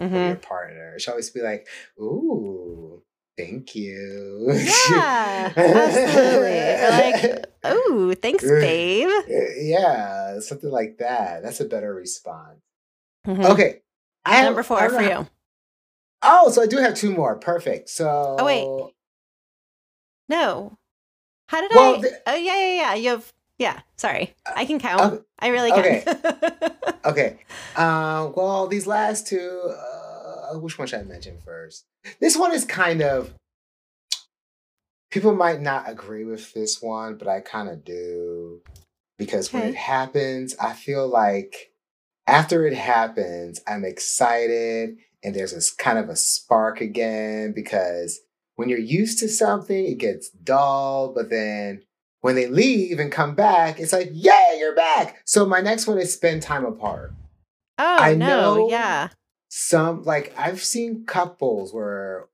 [0.01, 0.15] Mm-hmm.
[0.15, 0.95] For your partner.
[0.95, 1.67] It should always be like,
[2.01, 3.03] ooh,
[3.37, 4.53] thank you.
[4.91, 7.33] Yeah, absolutely.
[7.33, 9.09] like, ooh, thanks, babe.
[9.29, 11.43] Yeah, something like that.
[11.43, 12.61] That's a better response.
[13.27, 13.45] Mm-hmm.
[13.45, 13.83] Okay.
[14.25, 15.27] I Number four for you.
[16.23, 17.37] Oh, so I do have two more.
[17.37, 17.89] Perfect.
[17.89, 18.37] So.
[18.39, 18.67] Oh wait.
[20.29, 20.79] No.
[21.49, 22.01] How did well, I?
[22.01, 22.23] The...
[22.29, 22.95] oh yeah, yeah, yeah.
[22.95, 23.33] You have.
[23.59, 23.81] Yeah.
[23.97, 25.01] Sorry, uh, I can count.
[25.01, 25.81] Uh, I really can.
[25.81, 26.05] Okay.
[27.05, 27.39] okay.
[27.77, 29.61] Uh, well, these last two.
[29.69, 31.85] Uh, which one should I mention first?
[32.21, 33.35] This one is kind of.
[35.11, 38.63] People might not agree with this one, but I kind of do.
[39.19, 39.61] Because okay.
[39.61, 41.73] when it happens, I feel like
[42.27, 48.21] after it happens, I'm excited and there's this kind of a spark again because
[48.57, 51.83] when you're used to something, it gets dull, but then
[52.21, 55.21] when they leave and come back, it's like, yay, you're back.
[55.25, 57.13] So my next one is spend time apart.
[57.79, 59.09] Oh, I no, know yeah.
[59.49, 62.29] Some like I've seen couples where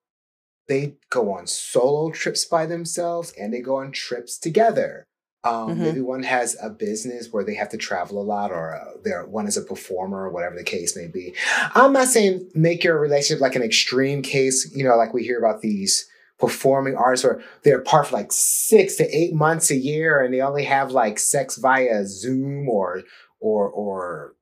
[0.68, 5.06] they go on solo trips by themselves and they go on trips together.
[5.48, 5.82] Um, mm-hmm.
[5.82, 9.26] Maybe one has a business where they have to travel a lot, or uh, they're
[9.26, 11.34] one is a performer, or whatever the case may be.
[11.74, 15.38] I'm not saying make your relationship like an extreme case, you know, like we hear
[15.38, 16.08] about these
[16.38, 20.40] performing artists where they're apart for like six to eight months a year, and they
[20.40, 23.02] only have like sex via Zoom or
[23.40, 24.34] or or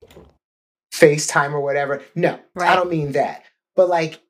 [0.93, 2.03] FaceTime or whatever.
[2.15, 2.71] No, right.
[2.71, 3.45] I don't mean that.
[3.75, 4.21] But like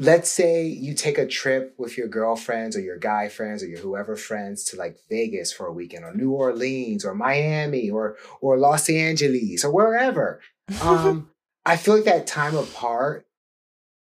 [0.00, 3.80] let's say you take a trip with your girlfriends or your guy friends or your
[3.80, 8.58] whoever friends to like Vegas for a weekend or New Orleans or Miami or or
[8.58, 10.40] Los Angeles or wherever.
[10.82, 11.30] Um,
[11.66, 13.26] I feel like that time apart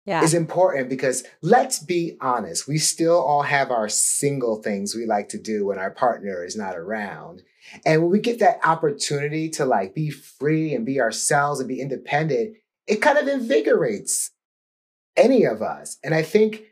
[0.06, 0.22] yeah.
[0.22, 5.30] is important because let's be honest, we still all have our single things we like
[5.30, 7.44] to do when our partner is not around.
[7.86, 11.80] And when we get that opportunity to like be free and be ourselves and be
[11.80, 14.32] independent, it kind of invigorates
[15.20, 15.98] any of us.
[16.04, 16.64] And I think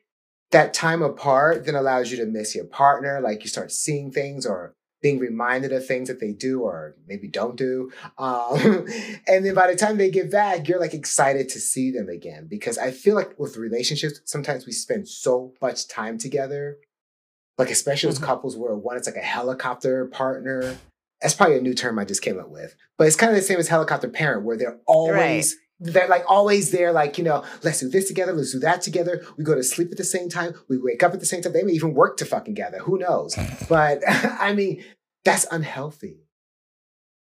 [0.52, 3.20] that time apart then allows you to miss your partner.
[3.22, 7.28] Like you start seeing things or being reminded of things that they do or maybe
[7.28, 7.92] don't do.
[8.18, 8.88] Um,
[9.28, 12.48] and then by the time they get back, you're like excited to see them again.
[12.50, 16.78] Because I feel like with relationships, sometimes we spend so much time together.
[17.58, 18.22] Like, especially mm-hmm.
[18.22, 20.78] with couples where one is like a helicopter partner.
[21.22, 22.76] That's probably a new term I just came up with.
[23.00, 25.56] But it's kind of the same as helicopter parent, where they're always.
[25.56, 28.82] Right they're like always there, like, you know, let's do this together, let's do that
[28.82, 29.24] together.
[29.38, 31.54] We go to sleep at the same time, we wake up at the same time.
[31.54, 32.80] They may even work to fucking together.
[32.80, 33.36] Who knows?
[33.70, 34.84] But I mean,
[35.26, 36.22] that's unhealthy.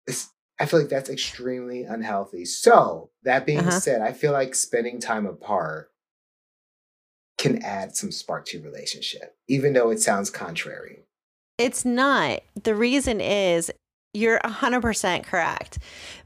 [0.08, 0.30] It's,
[0.60, 2.46] I feel like that's extremely unhealthy.
[2.46, 3.80] So, that being uh-huh.
[3.80, 5.90] said, I feel like spending time apart
[7.38, 11.04] can add some spark to your relationship, even though it sounds contrary.
[11.58, 12.42] It's not.
[12.64, 13.72] The reason is
[14.14, 15.80] you're 100% correct.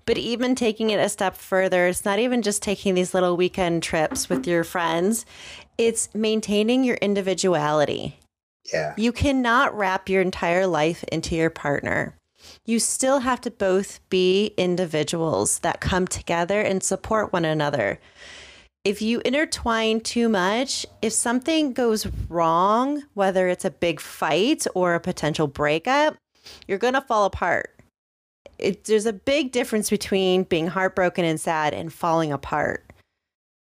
[0.06, 3.84] But even taking it a step further, it's not even just taking these little weekend
[3.84, 5.26] trips with your friends,
[5.78, 8.20] it's maintaining your individuality.
[8.72, 8.94] Yeah.
[8.98, 12.16] You cannot wrap your entire life into your partner.
[12.66, 18.00] You still have to both be individuals that come together and support one another.
[18.84, 24.94] If you intertwine too much, if something goes wrong, whether it's a big fight or
[24.94, 26.16] a potential breakup,
[26.68, 27.77] you're going to fall apart
[28.60, 32.84] it, there's a big difference between being heartbroken and sad and falling apart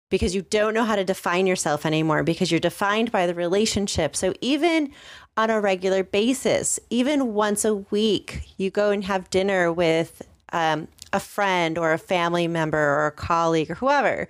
[0.10, 4.16] because you don't know how to define yourself anymore because you're defined by the relationship.
[4.16, 4.92] So even
[5.36, 10.22] on a regular basis, even once a week, you go and have dinner with
[10.54, 14.28] um, a friend or a family member or a colleague or whoever.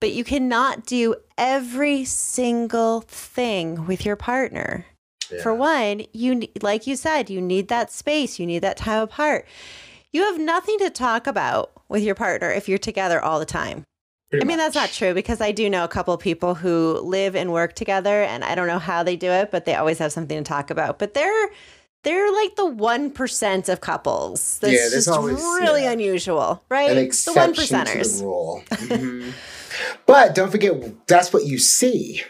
[0.00, 4.86] But you cannot do every single thing with your partner.
[5.30, 5.42] Yeah.
[5.42, 9.46] For one, you like you said, you need that space, you need that time apart.
[10.12, 13.84] You have nothing to talk about with your partner if you're together all the time.
[14.30, 14.74] Pretty I mean, much.
[14.74, 17.74] that's not true because I do know a couple of people who live and work
[17.74, 20.44] together, and I don't know how they do it, but they always have something to
[20.44, 20.98] talk about.
[20.98, 21.48] But they're
[22.04, 24.58] they're like the one percent of couples.
[24.60, 25.92] That's yeah, just always, really yeah.
[25.92, 26.88] unusual, right?
[26.88, 28.20] The one percenters.
[28.20, 28.28] The.
[28.88, 29.30] Mm-hmm.
[30.06, 30.72] but don't forget,
[31.06, 32.22] that's what you see.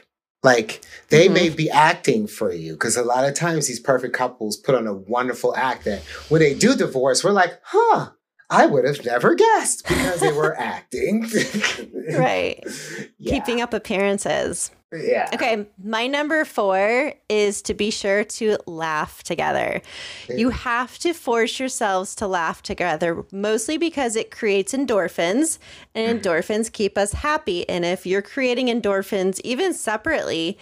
[0.43, 1.34] Like they mm-hmm.
[1.34, 4.86] may be acting for you because a lot of times these perfect couples put on
[4.86, 8.11] a wonderful act that when they do divorce, we're like, huh,
[8.51, 11.22] I would have never guessed because they were acting.
[12.18, 12.64] right.
[13.18, 13.32] Yeah.
[13.32, 14.70] Keeping up appearances.
[14.90, 15.28] Yeah.
[15.34, 15.66] Okay.
[15.82, 19.82] My number four is to be sure to laugh together.
[20.34, 25.59] You have to force yourselves to laugh together, mostly because it creates endorphins,
[25.94, 26.26] and mm-hmm.
[26.26, 27.68] endorphins keep us happy.
[27.68, 30.57] And if you're creating endorphins, even separately,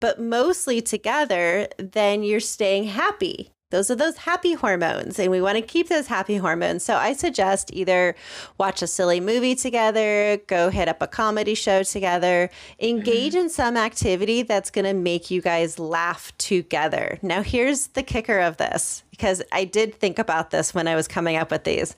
[0.00, 5.56] but mostly together, then you're staying happy those are those happy hormones and we want
[5.56, 8.14] to keep those happy hormones so i suggest either
[8.58, 12.50] watch a silly movie together go hit up a comedy show together
[12.80, 13.42] engage mm-hmm.
[13.42, 18.38] in some activity that's going to make you guys laugh together now here's the kicker
[18.38, 21.94] of this because i did think about this when i was coming up with these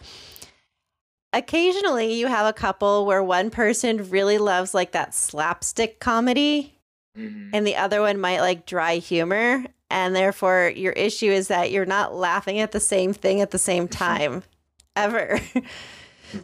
[1.33, 6.75] occasionally you have a couple where one person really loves like that slapstick comedy
[7.17, 7.51] mm-hmm.
[7.53, 11.87] and the other one might like dry humor and therefore your issue is that you're
[11.87, 13.99] not laughing at the same thing at the same mm-hmm.
[13.99, 14.43] time
[14.97, 15.41] ever.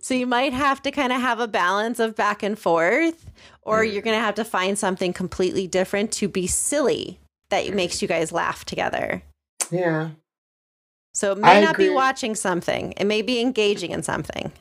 [0.01, 3.31] so you might have to kind of have a balance of back and forth
[3.63, 4.07] or you're mm.
[4.07, 7.19] going to have to find something completely different to be silly
[7.51, 7.75] that mm.
[7.75, 9.23] makes you guys laugh together.
[9.71, 10.11] Yeah.
[11.15, 11.89] So it may I not agree.
[11.89, 12.93] be watching something.
[12.97, 14.53] It may be engaging in something.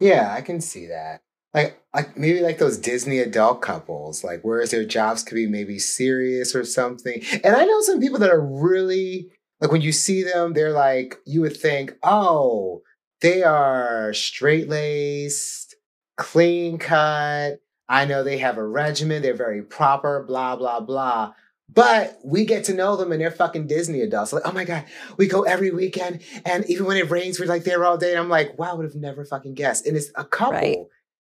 [0.00, 1.22] Yeah, I can see that
[1.54, 5.78] like like maybe like those Disney adult couples, like whereas their jobs could be maybe
[5.78, 7.22] serious or something.
[7.42, 9.30] And I know some people that are really
[9.60, 12.82] like when you see them, they're like you would think, oh,
[13.20, 15.74] they are straight laced,
[16.16, 17.60] clean cut.
[17.88, 21.32] I know they have a regimen, they're very proper, blah, blah, blah.
[21.70, 24.32] But we get to know them and they're fucking Disney adults.
[24.32, 24.84] Like, oh my God,
[25.16, 26.22] we go every weekend.
[26.44, 28.10] And even when it rains, we're like there all day.
[28.10, 29.86] And I'm like, wow, I would have never fucking guessed.
[29.86, 30.54] And it's a couple.
[30.54, 30.78] Right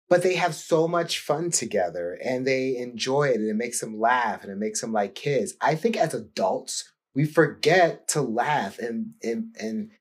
[0.10, 4.00] but they have so much fun together and they enjoy it and it makes them
[4.00, 5.54] laugh and it makes them like kids.
[5.62, 9.92] I think as adults, we forget to laugh and and, and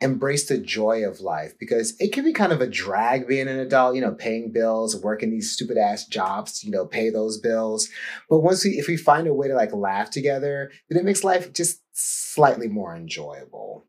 [0.00, 3.58] embrace the joy of life because it can be kind of a drag being an
[3.58, 7.88] adult, you know, paying bills, working these stupid ass jobs, you know, pay those bills.
[8.28, 11.24] But once we if we find a way to like laugh together, then it makes
[11.24, 13.86] life just slightly more enjoyable.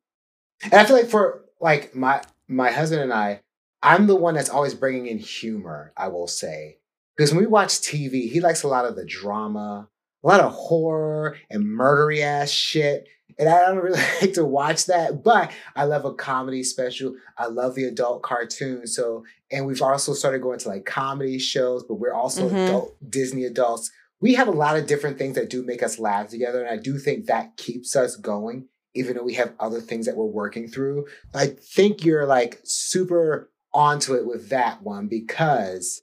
[0.63, 3.41] And I feel like for like my my husband and I,
[3.86, 6.79] I'm the one that's always bringing in humor, I will say.
[7.15, 9.88] Because when we watch TV, he likes a lot of the drama,
[10.23, 13.07] a lot of horror and murdery ass shit.
[13.38, 17.15] And I don't really like to watch that, but I love a comedy special.
[17.38, 18.88] I love the adult cartoon.
[18.88, 22.57] So, and we've also started going to like comedy shows, but we're also mm-hmm.
[22.57, 23.91] adult Disney adults.
[24.19, 26.59] We have a lot of different things that do make us laugh together.
[26.65, 30.15] And I do think that keeps us going even though we have other things that
[30.15, 31.05] we're working through.
[31.33, 36.01] I think you're like super onto it with that one because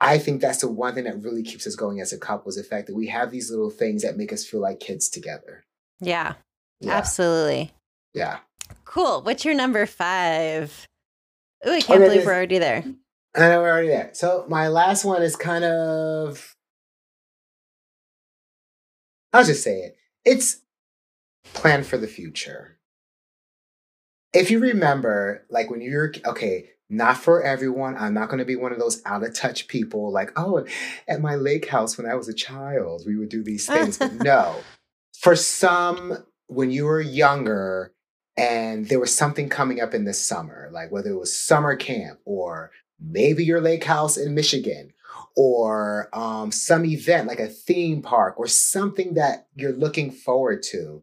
[0.00, 2.56] I think that's the one thing that really keeps us going as a couple is
[2.56, 5.64] the fact that we have these little things that make us feel like kids together.
[6.00, 6.34] Yeah,
[6.80, 6.92] yeah.
[6.92, 7.72] absolutely.
[8.12, 8.38] Yeah.
[8.84, 9.22] Cool.
[9.22, 10.88] What's your number five?
[11.64, 12.84] Oh, I can't okay, believe we're already there.
[13.36, 14.10] I know we're already there.
[14.12, 16.56] So my last one is kind of
[19.32, 19.96] I'll just say it.
[20.24, 20.60] It's
[21.54, 22.78] plan for the future.
[24.32, 27.96] If you remember, like when you're okay, not for everyone.
[27.96, 30.66] I'm not going to be one of those out of touch people like, oh,
[31.08, 33.96] at my lake house when I was a child, we would do these things.
[33.98, 34.56] but no,
[35.18, 36.18] for some,
[36.48, 37.92] when you were younger
[38.36, 42.20] and there was something coming up in the summer, like whether it was summer camp
[42.26, 42.70] or
[43.00, 44.92] maybe your lake house in Michigan
[45.34, 51.02] or um, some event like a theme park or something that you're looking forward to.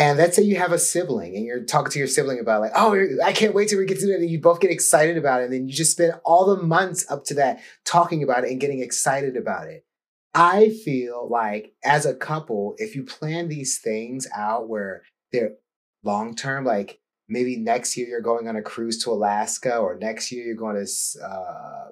[0.00, 2.72] And let's say you have a sibling and you're talking to your sibling about like,
[2.74, 4.20] oh, I can't wait till we get to it.
[4.20, 5.44] And you both get excited about it.
[5.44, 8.58] And then you just spend all the months up to that talking about it and
[8.58, 9.84] getting excited about it.
[10.32, 15.56] I feel like as a couple, if you plan these things out where they're
[16.02, 16.98] long term, like
[17.28, 20.82] maybe next year you're going on a cruise to Alaska, or next year you're going
[20.82, 21.88] to uh,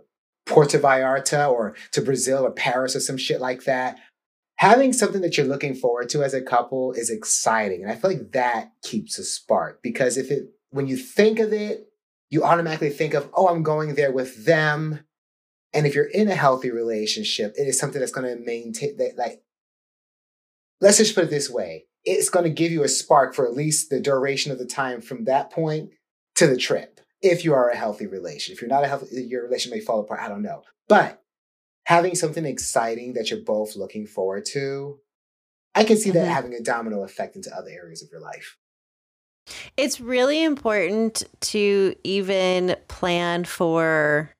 [0.47, 3.99] Puerto Vallarta or to Brazil or Paris or some shit like that.
[4.59, 7.83] Having something that you're looking forward to as a couple is exciting.
[7.83, 11.53] And I feel like that keeps a spark because if it, when you think of
[11.53, 11.87] it,
[12.31, 15.01] you automatically think of, oh, I'm going there with them.
[15.73, 19.17] And if you're in a healthy relationship, it is something that's going to maintain that,
[19.17, 19.43] like,
[20.81, 23.55] let's just put it this way it's going to give you a spark for at
[23.55, 25.91] least the duration of the time from that point
[26.37, 28.53] to the trip if you are a healthy relation.
[28.53, 30.21] If you're not a healthy, your relation may fall apart.
[30.21, 30.63] I don't know.
[30.89, 31.23] But
[31.89, 35.01] having something exciting that you're both looking forward to,
[35.75, 36.19] I can see mm-hmm.
[36.19, 38.59] that having a domino effect into other areas of your life.
[39.79, 44.31] It's really important to even plan for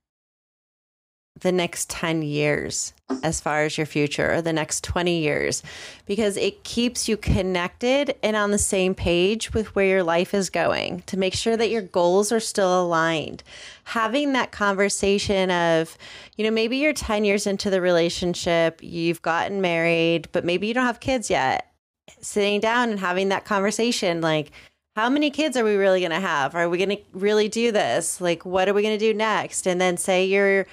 [1.41, 5.63] the next 10 years as far as your future or the next 20 years
[6.07, 10.51] because it keeps you connected and on the same page with where your life is
[10.51, 13.43] going to make sure that your goals are still aligned.
[13.85, 15.97] Having that conversation of,
[16.37, 20.75] you know, maybe you're 10 years into the relationship, you've gotten married, but maybe you
[20.75, 21.73] don't have kids yet.
[22.21, 24.51] Sitting down and having that conversation like,
[24.97, 26.57] how many kids are we really going to have?
[26.57, 28.21] Are we going to really do this?
[28.21, 29.67] Like, what are we going to do next?
[29.67, 30.67] And then say you're,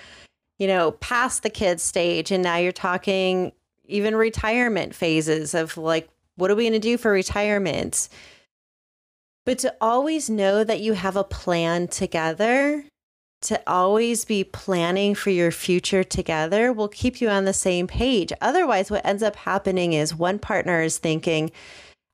[0.58, 3.52] you know, past the kids stage and now you're talking
[3.88, 8.10] even retirement phases of like what are we going to do for retirement?
[9.46, 12.84] But to always know that you have a plan together,
[13.42, 18.34] to always be planning for your future together will keep you on the same page.
[18.42, 21.52] Otherwise, what ends up happening is one partner is thinking,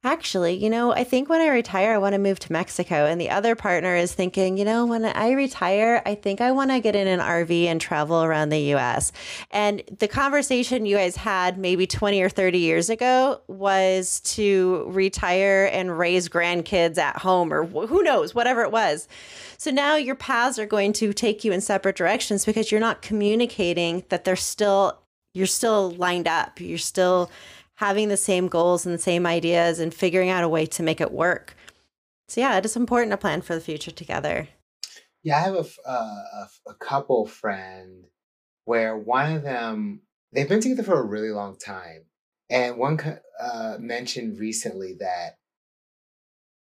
[0.04, 3.06] Actually, you know, I think when I retire, I want to move to Mexico.
[3.06, 6.72] And the other partner is thinking, you know, when I retire, I think I want
[6.72, 9.12] to get in an RV and travel around the US.
[9.52, 15.70] And the conversation you guys had maybe 20 or 30 years ago was to retire
[15.72, 19.08] and raise grandkids at home or who knows, whatever it was.
[19.58, 23.04] So now your paths are going to take you in separate directions because you're not
[23.04, 24.98] communicating that they're still,
[25.36, 26.60] you're still lined up.
[26.60, 27.30] You're still
[27.82, 31.02] having the same goals and the same ideas and figuring out a way to make
[31.02, 31.56] it work.
[32.30, 34.50] So yeah, it is important to plan for the future together.
[35.24, 38.06] Yeah, I have a, uh, a, couple friend
[38.66, 40.02] where one of them
[40.32, 42.06] they've been together for a really long time,
[42.52, 43.00] and one
[43.40, 45.38] uh, mentioned recently that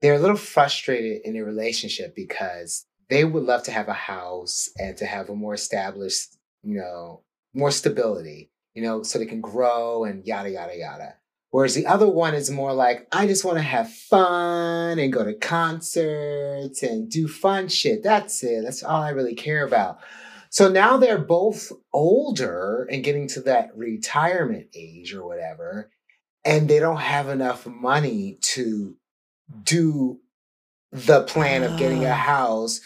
[0.02, 4.68] they're a little frustrated in their relationship because they would love to have a house
[4.78, 7.22] and to have a more established, you know,
[7.54, 11.14] more stability you know, so they can grow and yada, yada, yada.
[11.50, 15.24] Whereas the other one is more like, I just want to have fun and go
[15.24, 18.02] to concerts and do fun shit.
[18.02, 18.64] That's it.
[18.64, 20.00] That's all I really care about.
[20.50, 25.90] So now they're both older and getting to that retirement age or whatever,
[26.44, 28.96] and they don't have enough money to
[29.62, 30.20] do
[30.92, 32.14] the plan of getting a ah.
[32.14, 32.80] house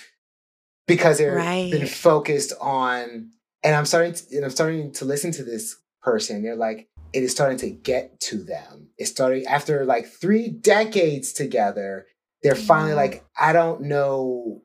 [0.86, 1.70] because they've right.
[1.70, 3.32] been focused on
[3.63, 6.43] and I'm starting to, and I'm starting to listen to this person.
[6.43, 8.89] They're like, it is starting to get to them.
[8.99, 12.07] It's starting after like three decades together.
[12.43, 12.99] They're finally mm-hmm.
[12.99, 14.63] like, I don't know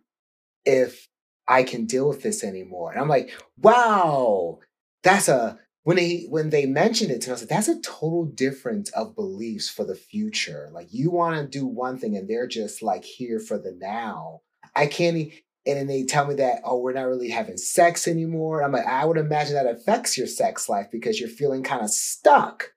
[0.66, 1.08] if
[1.48, 2.92] I can deal with this anymore.
[2.92, 4.60] And I'm like, wow,
[5.04, 9.16] that's a when they when they mentioned it to us, that's a total difference of
[9.16, 10.70] beliefs for the future.
[10.72, 14.42] Like you want to do one thing and they're just like here for the now.
[14.76, 15.32] I can't
[15.66, 18.86] and then they tell me that oh we're not really having sex anymore i'm like
[18.86, 22.74] i would imagine that affects your sex life because you're feeling kind of stuck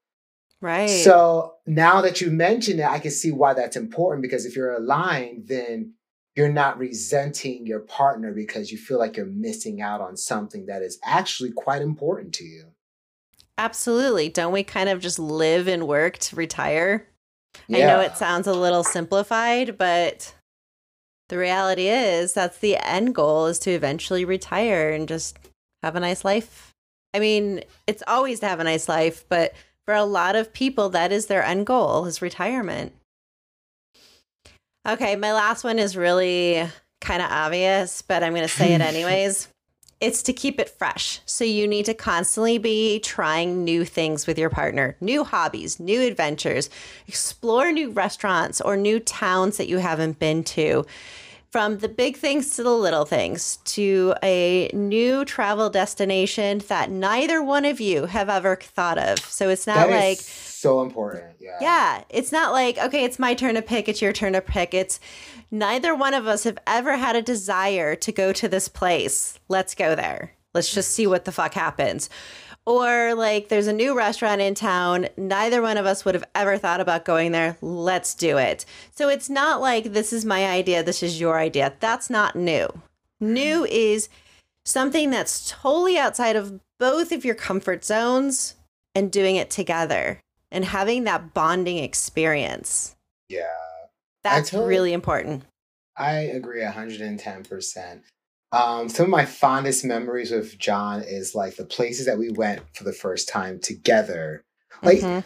[0.60, 0.88] Right.
[0.88, 4.74] So now that you mention it, I can see why that's important because if you're
[4.74, 5.92] aligned, then
[6.34, 10.82] you're not resenting your partner because you feel like you're missing out on something that
[10.82, 12.72] is actually quite important to you.
[13.58, 14.28] Absolutely.
[14.28, 17.08] Don't we kind of just live and work to retire?
[17.72, 20.34] I know it sounds a little simplified, but
[21.28, 25.38] the reality is that's the end goal is to eventually retire and just
[25.82, 26.74] have a nice life.
[27.14, 29.54] I mean, it's always to have a nice life, but
[29.84, 32.92] for a lot of people that is their end goal is retirement.
[34.86, 36.64] Okay, my last one is really
[37.00, 39.48] kind of obvious, but I'm going to say it anyways.
[39.98, 41.20] It's to keep it fresh.
[41.24, 46.02] So you need to constantly be trying new things with your partner, new hobbies, new
[46.02, 46.68] adventures,
[47.08, 50.84] explore new restaurants or new towns that you haven't been to.
[51.50, 57.42] From the big things to the little things, to a new travel destination that neither
[57.42, 59.20] one of you have ever thought of.
[59.20, 60.18] So it's not That like,
[60.66, 61.24] so important.
[61.40, 61.58] Yeah.
[61.60, 64.74] yeah, it's not like, okay, it's my turn to pick, it's your turn to pick.
[64.74, 64.98] It's
[65.50, 69.38] neither one of us have ever had a desire to go to this place.
[69.48, 70.32] Let's go there.
[70.54, 72.10] Let's just see what the fuck happens.
[72.64, 75.06] Or like there's a new restaurant in town.
[75.16, 77.56] Neither one of us would have ever thought about going there.
[77.60, 78.64] Let's do it.
[78.92, 81.74] So it's not like this is my idea, this is your idea.
[81.78, 82.66] That's not new.
[83.20, 84.08] New is
[84.64, 88.56] something that's totally outside of both of your comfort zones
[88.96, 92.96] and doing it together and having that bonding experience.
[93.28, 93.46] Yeah.
[94.24, 95.44] That's totally- really important.
[95.96, 98.02] I agree 110%.
[98.52, 102.62] Um, some of my fondest memories with John is like the places that we went
[102.74, 104.44] for the first time together.
[104.82, 105.24] Like Mhm.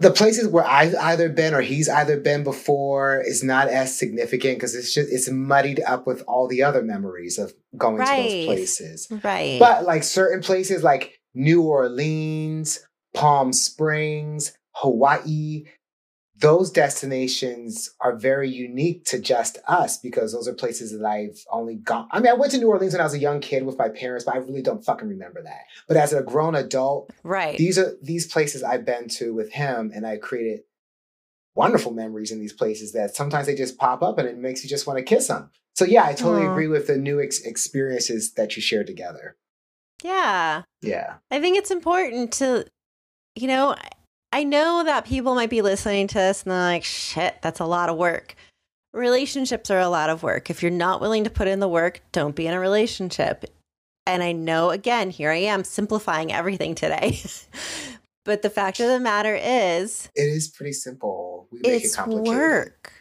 [0.00, 4.56] the places where I've either been or he's either been before is not as significant
[4.56, 8.44] because it's just it's muddied up with all the other memories of going to those
[8.46, 9.08] places.
[9.22, 9.58] right.
[9.60, 12.80] But like certain places like New Orleans,
[13.18, 15.64] Palm Springs, Hawaii,
[16.36, 21.74] those destinations are very unique to just us because those are places that I've only
[21.74, 22.06] gone.
[22.12, 23.88] I mean, I went to New Orleans when I was a young kid with my
[23.88, 25.62] parents, but I really don't fucking remember that.
[25.88, 27.58] But as a grown adult, right.
[27.58, 30.60] these are these places I've been to with him, and I created
[31.56, 34.70] wonderful memories in these places that sometimes they just pop up and it makes you
[34.70, 35.50] just want to kiss them.
[35.74, 36.52] So yeah, I totally Aw.
[36.52, 39.36] agree with the new ex- experiences that you share together.
[40.04, 40.62] yeah.
[40.80, 41.14] Yeah.
[41.32, 42.64] I think it's important to,
[43.40, 43.74] you know,
[44.32, 47.64] I- know that people might be listening to this and they're like, shit, that's a
[47.66, 48.34] lot of work.
[48.92, 50.50] Relationships are a lot of work.
[50.50, 53.44] If you're not willing to put in the work, don't be in a relationship.
[54.06, 57.20] And I know, again, here I am simplifying everything today.
[58.24, 61.46] but the fact of the matter is, It is pretty simple.
[61.52, 62.34] We make it's it complicated.
[62.38, 62.92] work.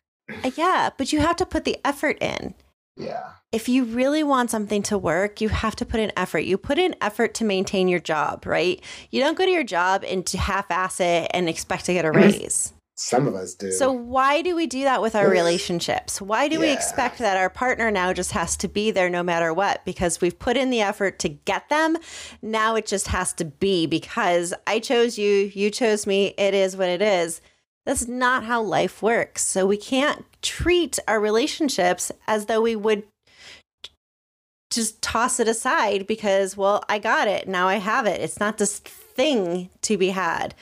[0.57, 2.53] Yeah, but you have to put the effort in.
[2.97, 3.31] Yeah.
[3.51, 6.39] if you really want something to work, you have to put in effort.
[6.39, 8.81] You put in effort to maintain your job, right?
[9.11, 12.05] You don't go to your job and to half ass it and expect to get
[12.05, 12.73] a raise.
[12.99, 13.71] Some of us do.
[13.71, 16.19] So, why do we do that with our relationships?
[16.19, 19.53] Why do we expect that our partner now just has to be there no matter
[19.53, 19.85] what?
[19.85, 21.97] Because we've put in the effort to get them.
[22.41, 26.33] Now it just has to be because I chose you, you chose me.
[26.39, 27.39] It is what it is.
[27.87, 29.45] That's not how life works.
[29.45, 33.03] So, we can't treat our relationships as though we would
[34.69, 37.47] just toss it aside because, well, I got it.
[37.47, 38.19] Now I have it.
[38.19, 40.53] It's not this thing to be had.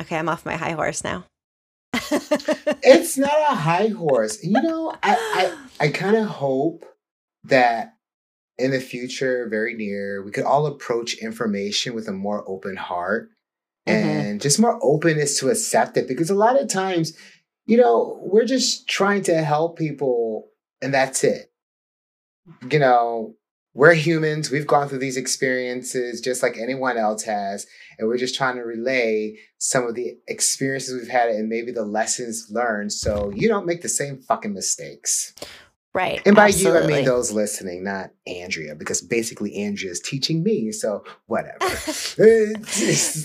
[0.00, 1.26] Okay, I'm off my high horse now.
[1.92, 4.42] it's not a high horse.
[4.42, 6.86] You know, I I, I kind of hope
[7.44, 7.96] that
[8.56, 13.28] in the future, very near, we could all approach information with a more open heart
[13.86, 13.92] Mhm.
[13.92, 16.06] and just more openness to accept it.
[16.08, 17.14] Because a lot of times,
[17.66, 21.52] you know, we're just trying to help people and that's it.
[22.70, 23.36] You know,
[23.74, 24.50] we're humans.
[24.50, 27.66] We've gone through these experiences just like anyone else has.
[27.98, 31.84] And we're just trying to relay some of the experiences we've had and maybe the
[31.84, 35.34] lessons learned so you don't make the same fucking mistakes.
[35.92, 36.20] Right.
[36.26, 40.72] And by you, I mean those listening, not Andrea, because basically Andrea is teaching me.
[40.72, 41.58] So whatever.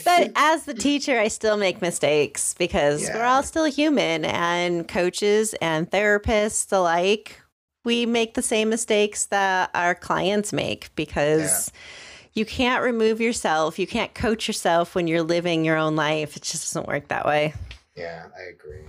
[0.05, 5.53] but as the teacher, I still make mistakes because we're all still human and coaches
[5.61, 7.41] and therapists alike.
[7.84, 11.72] We make the same mistakes that our clients make because
[12.34, 13.80] you can't remove yourself.
[13.80, 16.36] You can't coach yourself when you're living your own life.
[16.36, 17.53] It just doesn't work that way.
[17.95, 18.84] yeah, I agree.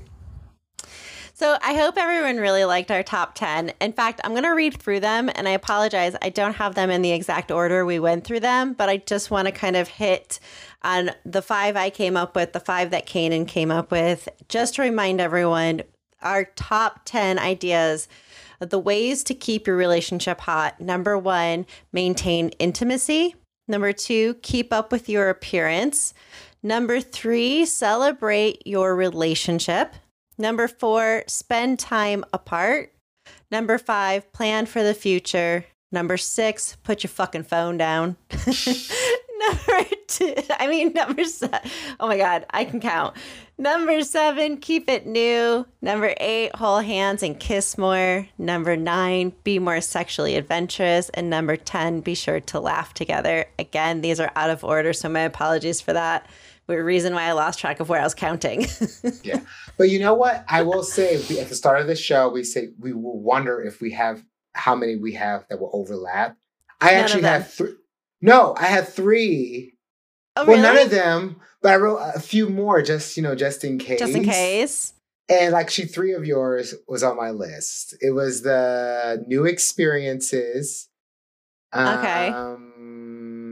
[1.39, 3.71] So I hope everyone really liked our top 10.
[3.81, 6.17] In fact, I'm going to read through them and I apologize.
[6.21, 9.31] I don't have them in the exact order we went through them, but I just
[9.31, 10.41] want to kind of hit
[10.83, 14.75] on the five I came up with, the five that Canaan came up with, just
[14.75, 15.83] to remind everyone
[16.23, 18.09] our top 10 ideas
[18.59, 20.81] the ways to keep your relationship hot.
[20.81, 23.37] Number one, maintain intimacy.
[23.69, 26.15] Number two, keep up with your appearance.
[26.65, 29.95] Number three, celebrate your relationship.
[30.39, 32.93] Number four, spend time apart.
[33.51, 35.65] Number five, plan for the future.
[35.91, 38.17] Number six, put your fucking phone down.
[38.31, 41.61] number two, I mean, number seven.
[41.99, 43.17] Oh my God, I can count.
[43.57, 45.67] Number seven, keep it new.
[45.81, 48.29] Number eight, hold hands and kiss more.
[48.39, 51.09] Number nine, be more sexually adventurous.
[51.11, 53.47] And number 10, be sure to laugh together.
[53.59, 56.29] Again, these are out of order, so my apologies for that.
[56.69, 58.67] The reason why I lost track of where I was counting.
[59.23, 59.41] yeah.
[59.79, 60.45] But you know what?
[60.49, 63.81] I will say at the start of the show, we say we will wonder if
[63.81, 66.37] we have how many we have that will overlap.
[66.81, 67.73] I none actually have three.
[68.21, 69.77] No, I had three.
[70.37, 70.63] Oh, well, really?
[70.63, 74.01] none of them, but I wrote a few more just, you know, just in case.
[74.01, 74.93] Just in case.
[75.31, 77.97] And actually, three of yours was on my list.
[78.03, 80.89] It was the new experiences.
[81.75, 82.29] Okay.
[82.29, 82.68] Um,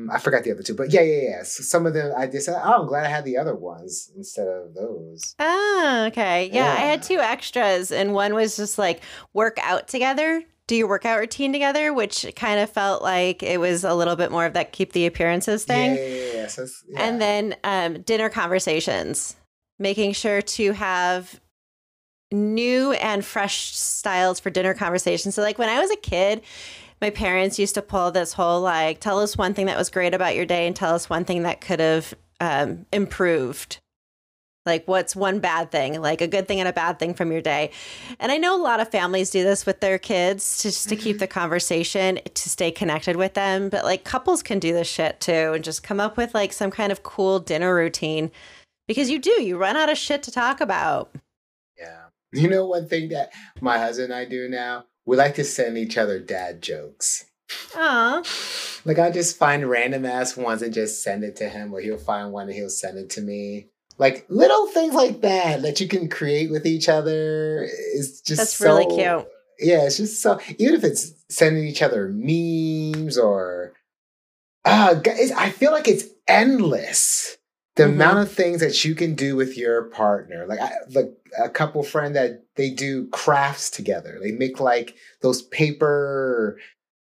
[0.08, 1.42] Um, I forgot the other two, but yeah, yeah, yeah.
[1.42, 4.10] So some of them I just said, oh, I'm glad I had the other ones
[4.16, 5.34] instead of those.
[5.38, 6.50] Oh, okay.
[6.52, 9.02] Yeah, yeah, I had two extras, and one was just like
[9.32, 13.84] work out together do your workout routine together, which kind of felt like it was
[13.84, 15.94] a little bit more of that keep the appearances thing.
[15.94, 16.46] Yeah, yeah, yeah.
[16.48, 17.02] So yeah.
[17.02, 19.36] And then um, dinner conversations,
[19.78, 21.40] making sure to have
[22.32, 25.34] new and fresh styles for dinner conversations.
[25.36, 26.42] So, like when I was a kid,
[27.00, 30.14] my parents used to pull this whole like, tell us one thing that was great
[30.14, 33.78] about your day and tell us one thing that could have um, improved
[34.66, 37.40] like, what's one bad thing, like a good thing and a bad thing from your
[37.40, 37.70] day?
[38.18, 40.96] And I know a lot of families do this with their kids to, just to
[40.96, 43.68] keep the conversation, to stay connected with them.
[43.68, 46.72] But like couples can do this shit too and just come up with like some
[46.72, 48.32] kind of cool dinner routine
[48.88, 51.14] because you do, you run out of shit to talk about.
[51.78, 52.02] Yeah.
[52.32, 54.84] You know, one thing that my husband and I do now?
[55.06, 57.24] We like to send each other dad jokes.
[57.76, 58.22] Aw.
[58.84, 61.96] Like I just find random ass ones and just send it to him, or he'll
[61.96, 65.88] find one and he'll send it to me like little things like that that you
[65.88, 69.28] can create with each other is just that's so, really cute.
[69.58, 73.72] Yeah, it's just so even if it's sending each other memes or
[74.64, 77.38] uh I feel like it's endless.
[77.76, 77.92] The mm-hmm.
[77.92, 81.82] amount of things that you can do with your partner, like I, like a couple
[81.82, 84.18] friend that they do crafts together.
[84.20, 86.58] They make like those paper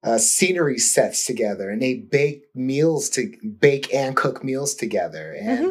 [0.02, 5.32] uh, scenery sets together, and they bake meals to bake and cook meals together.
[5.32, 5.70] And mm-hmm.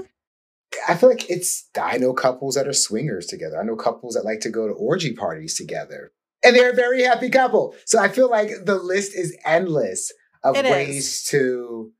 [0.88, 3.60] I feel like it's I know couples that are swingers together.
[3.60, 6.12] I know couples that like to go to orgy parties together.
[6.44, 7.76] And they're a very happy couple.
[7.86, 10.12] So I feel like the list is endless
[10.44, 11.24] of it ways is.
[11.26, 11.92] to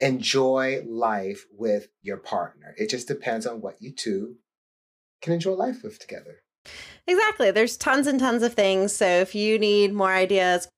[0.00, 2.74] enjoy life with your partner.
[2.76, 4.36] It just depends on what you two
[5.20, 6.42] can enjoy life with together.
[7.06, 7.50] Exactly.
[7.50, 8.94] There's tons and tons of things.
[8.94, 10.68] So if you need more ideas,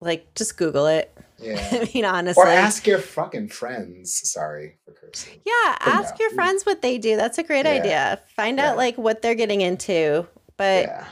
[0.00, 1.16] like just Google it.
[1.42, 1.68] Yeah.
[1.72, 2.40] I mean, honestly.
[2.40, 4.30] Or ask your fucking friends.
[4.30, 5.40] Sorry for cursing.
[5.44, 7.16] Yeah, but ask your friends what they do.
[7.16, 7.72] That's a great yeah.
[7.72, 8.20] idea.
[8.36, 8.70] Find yeah.
[8.70, 10.28] out like what they're getting into.
[10.56, 11.06] But yeah.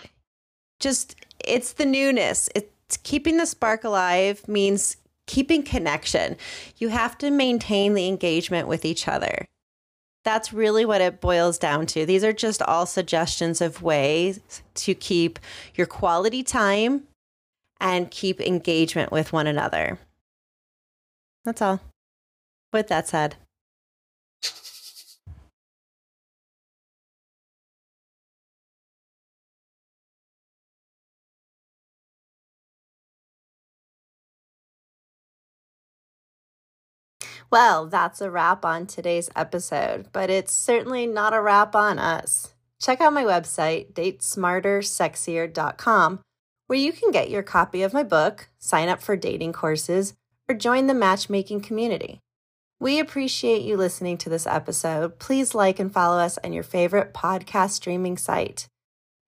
[0.78, 2.48] just it's the newness.
[2.54, 4.98] It's keeping the spark alive means
[5.30, 6.36] keeping connection.
[6.78, 9.46] You have to maintain the engagement with each other.
[10.24, 12.04] That's really what it boils down to.
[12.04, 14.40] These are just all suggestions of ways
[14.74, 15.38] to keep
[15.76, 17.04] your quality time
[17.80, 20.00] and keep engagement with one another.
[21.44, 21.80] That's all.
[22.72, 23.36] With that said,
[37.50, 42.54] Well, that's a wrap on today's episode, but it's certainly not a wrap on us.
[42.80, 46.20] Check out my website, datesmartersexier.com,
[46.68, 50.14] where you can get your copy of my book, sign up for dating courses,
[50.48, 52.20] or join the matchmaking community.
[52.78, 55.18] We appreciate you listening to this episode.
[55.18, 58.68] Please like and follow us on your favorite podcast streaming site.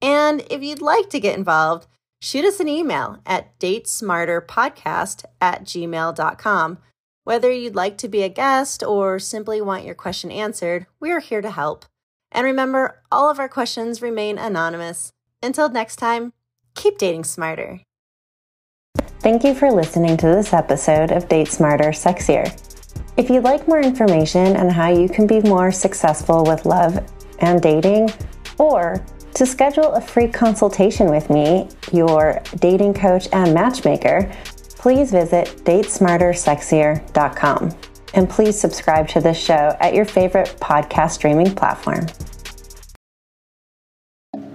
[0.00, 1.88] And if you'd like to get involved,
[2.20, 6.78] shoot us an email at datesmarterpodcast at gmail.com.
[7.24, 11.20] Whether you'd like to be a guest or simply want your question answered, we are
[11.20, 11.84] here to help.
[12.32, 15.12] And remember, all of our questions remain anonymous.
[15.40, 16.32] Until next time,
[16.74, 17.82] keep dating smarter.
[19.20, 22.50] Thank you for listening to this episode of Date Smarter Sexier.
[23.16, 26.98] If you'd like more information on how you can be more successful with love
[27.38, 28.10] and dating,
[28.58, 29.04] or
[29.34, 34.28] to schedule a free consultation with me, your dating coach and matchmaker,
[34.82, 37.70] please visit datesmartersexier.com.
[38.14, 42.08] And please subscribe to this show at your favorite podcast streaming platform.